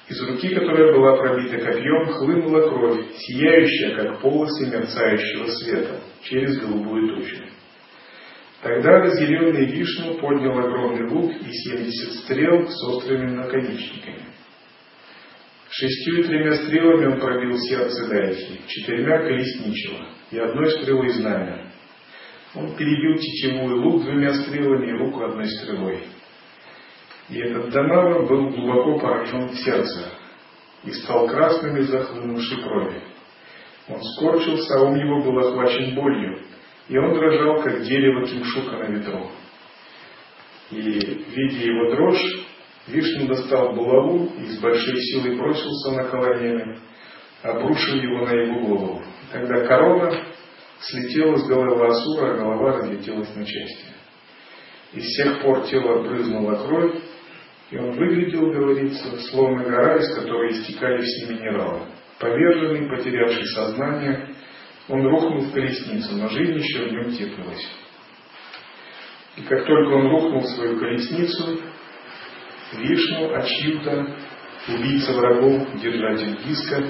Из 0.09 0.21
руки, 0.23 0.55
которая 0.55 0.95
была 0.95 1.17
пробита 1.17 1.59
копьем, 1.59 2.07
хлынула 2.07 2.69
кровь, 2.71 3.05
сияющая, 3.15 3.95
как 3.95 4.23
полосы 4.23 4.67
мерцающего 4.67 5.47
света, 5.49 6.01
через 6.23 6.59
голубую 6.61 7.15
тучу. 7.15 7.45
Тогда 8.63 9.01
разъяренный 9.01 9.67
Вишну 9.67 10.15
поднял 10.15 10.59
огромный 10.59 11.11
лук 11.11 11.31
и 11.31 11.53
семьдесят 11.53 12.15
стрел 12.25 12.67
с 12.67 12.85
острыми 12.89 13.33
наконечниками. 13.33 14.23
Шестью 15.71 16.21
и 16.21 16.23
тремя 16.25 16.55
стрелами 16.55 17.13
он 17.13 17.21
пробил 17.21 17.57
сердце 17.59 18.09
Дайхи, 18.09 18.61
четырьмя 18.67 19.19
колесничего 19.19 20.07
и 20.31 20.39
одной 20.39 20.71
стрелой 20.71 21.11
знамя. 21.11 21.71
Он 22.55 22.75
перебил 22.77 23.19
тетивую 23.19 23.83
лук 23.83 24.05
двумя 24.05 24.33
стрелами 24.33 24.89
и 24.89 24.93
руку 24.93 25.23
одной 25.23 25.47
стрелой. 25.47 25.99
И 27.29 27.39
этот 27.39 27.71
Данава 27.71 28.27
был 28.27 28.49
глубоко 28.49 28.99
поражен 28.99 29.49
в 29.49 29.57
сердце 29.57 30.13
и 30.85 30.91
стал 30.93 31.29
красным 31.29 31.77
из-за 31.77 32.05
хлынувшей 32.05 32.63
крови. 32.63 33.03
Он 33.89 34.03
скорчился, 34.03 34.79
а 34.79 34.83
ум 34.85 34.95
его 34.95 35.23
был 35.23 35.39
охвачен 35.39 35.95
болью, 35.95 36.43
и 36.89 36.97
он 36.97 37.15
дрожал, 37.15 37.63
как 37.63 37.83
дерево 37.83 38.27
кимшука 38.27 38.77
на 38.77 38.85
ветру. 38.85 39.31
И, 40.71 40.81
видя 40.81 41.67
его 41.67 41.91
дрожь, 41.95 42.47
Вишну 42.87 43.27
достал 43.27 43.75
булаву 43.75 44.31
и 44.39 44.47
с 44.47 44.61
большой 44.61 44.99
силой 45.01 45.37
бросился 45.37 45.91
на 45.93 46.05
колонины, 46.05 46.79
обрушив 47.43 48.03
его 48.03 48.27
на 48.27 48.31
его 48.31 48.61
голову. 48.67 49.03
Тогда 49.33 49.67
корона 49.67 50.25
слетела 50.81 51.37
с 51.37 51.47
головы 51.47 51.87
Асура, 51.87 52.33
а 52.33 52.37
голова 52.39 52.73
разлетелась 52.79 53.35
на 53.35 53.45
части. 53.45 53.87
И 54.95 55.01
с 55.01 55.17
тех 55.17 55.43
пор 55.43 55.67
тело 55.67 56.03
брызнуло 56.03 56.67
кровь, 56.67 56.95
и 57.71 57.77
он 57.77 57.93
выглядел, 57.93 58.51
говорится, 58.51 59.19
словно 59.31 59.63
гора, 59.65 59.97
из 59.97 60.15
которой 60.15 60.53
истекали 60.53 61.03
все 61.03 61.33
минералы. 61.33 61.83
Поверженный, 62.19 62.89
потерявший 62.89 63.47
сознание, 63.47 64.35
он 64.89 65.07
рухнул 65.07 65.43
в 65.43 65.53
колесницу, 65.53 66.17
но 66.17 66.29
жизнь 66.29 66.57
еще 66.57 66.85
в 66.85 66.93
нем 66.93 67.13
теплилась. 67.13 67.69
И 69.37 69.43
как 69.43 69.67
только 69.67 69.93
он 69.93 70.11
рухнул 70.11 70.41
в 70.41 70.49
свою 70.49 70.79
колесницу, 70.79 71.61
Вишну, 72.73 73.35
Ачьюта, 73.35 74.17
убийца 74.69 75.13
врагов, 75.13 75.69
держатель 75.81 76.39
диска, 76.45 76.85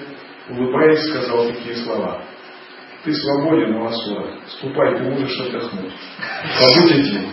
улыбаясь, 0.48 1.08
сказал 1.10 1.48
такие 1.48 1.76
слова. 1.76 2.22
Ты 3.04 3.12
свободен, 3.12 3.76
Авасура. 3.76 4.40
Ступай, 4.48 4.96
ты 4.96 5.04
можешь 5.04 5.40
отдохнуть. 5.40 5.92
Побудь 6.58 6.92
один. 6.92 7.26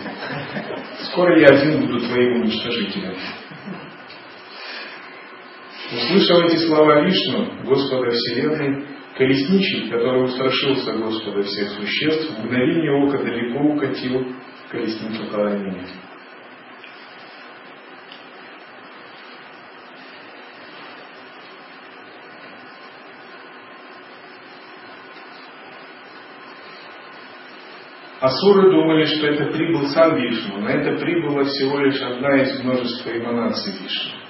Скоро 1.10 1.40
я 1.40 1.46
один 1.48 1.80
буду 1.80 2.00
твоим 2.00 2.42
уничтожителем. 2.42 3.14
Услышав 5.92 6.44
эти 6.46 6.56
слова 6.66 7.00
Вишну, 7.02 7.62
Господа 7.64 8.10
Вселенной, 8.10 8.86
колесничий, 9.16 9.88
который 9.88 10.24
устрашился 10.24 10.92
Господа 10.92 11.42
всех 11.42 11.70
существ, 11.70 12.30
в 12.30 12.44
мгновение 12.44 12.92
ока 12.92 13.18
далеко 13.18 13.60
укатил 13.60 14.26
колесницу 14.70 15.26
Каламини. 15.30 15.86
Асуры 28.26 28.72
думали, 28.72 29.04
что 29.04 29.28
это 29.28 29.52
прибыл 29.52 29.86
сам 29.90 30.16
Вишну, 30.16 30.58
но 30.58 30.68
это 30.68 30.98
прибыла 30.98 31.44
всего 31.44 31.78
лишь 31.78 32.00
одна 32.02 32.42
из 32.42 32.58
множества 32.58 33.16
эманаций 33.16 33.72
Вишну. 33.72 34.20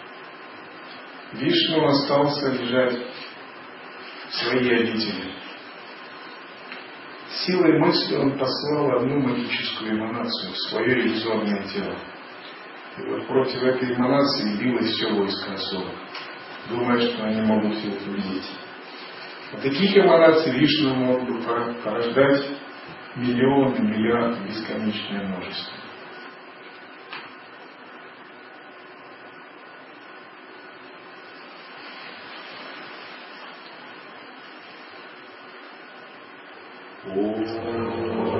Вишну 1.32 1.86
остался 1.86 2.52
лежать 2.52 2.94
в 4.28 4.34
своей 4.34 4.80
обители. 4.80 5.32
Силой 7.46 7.78
мысли 7.78 8.16
он 8.16 8.38
послал 8.38 8.98
одну 8.98 9.18
магическую 9.18 9.92
эманацию 9.92 10.52
в 10.52 10.58
свое 10.68 11.00
иллюзорное 11.00 11.62
тело. 11.62 11.96
И 12.98 13.08
вот 13.08 13.26
против 13.28 13.62
этой 13.62 13.94
эманации 13.94 14.58
билось 14.62 14.90
все 14.90 15.10
войско 15.10 15.54
Асуров, 15.54 15.94
думая, 16.68 17.00
что 17.00 17.24
они 17.24 17.40
могут 17.40 17.78
это 17.78 18.10
видеть. 18.10 18.50
А 19.54 19.56
таких 19.56 19.96
эманаций 19.96 20.52
Вишну 20.52 20.94
мог 20.96 21.26
бы 21.26 21.40
порождать 21.82 22.44
миллионы, 23.16 23.78
миллиарды, 23.80 24.40
бесконечное 24.46 25.26
множество. 25.26 25.72
Oh. 37.08 38.35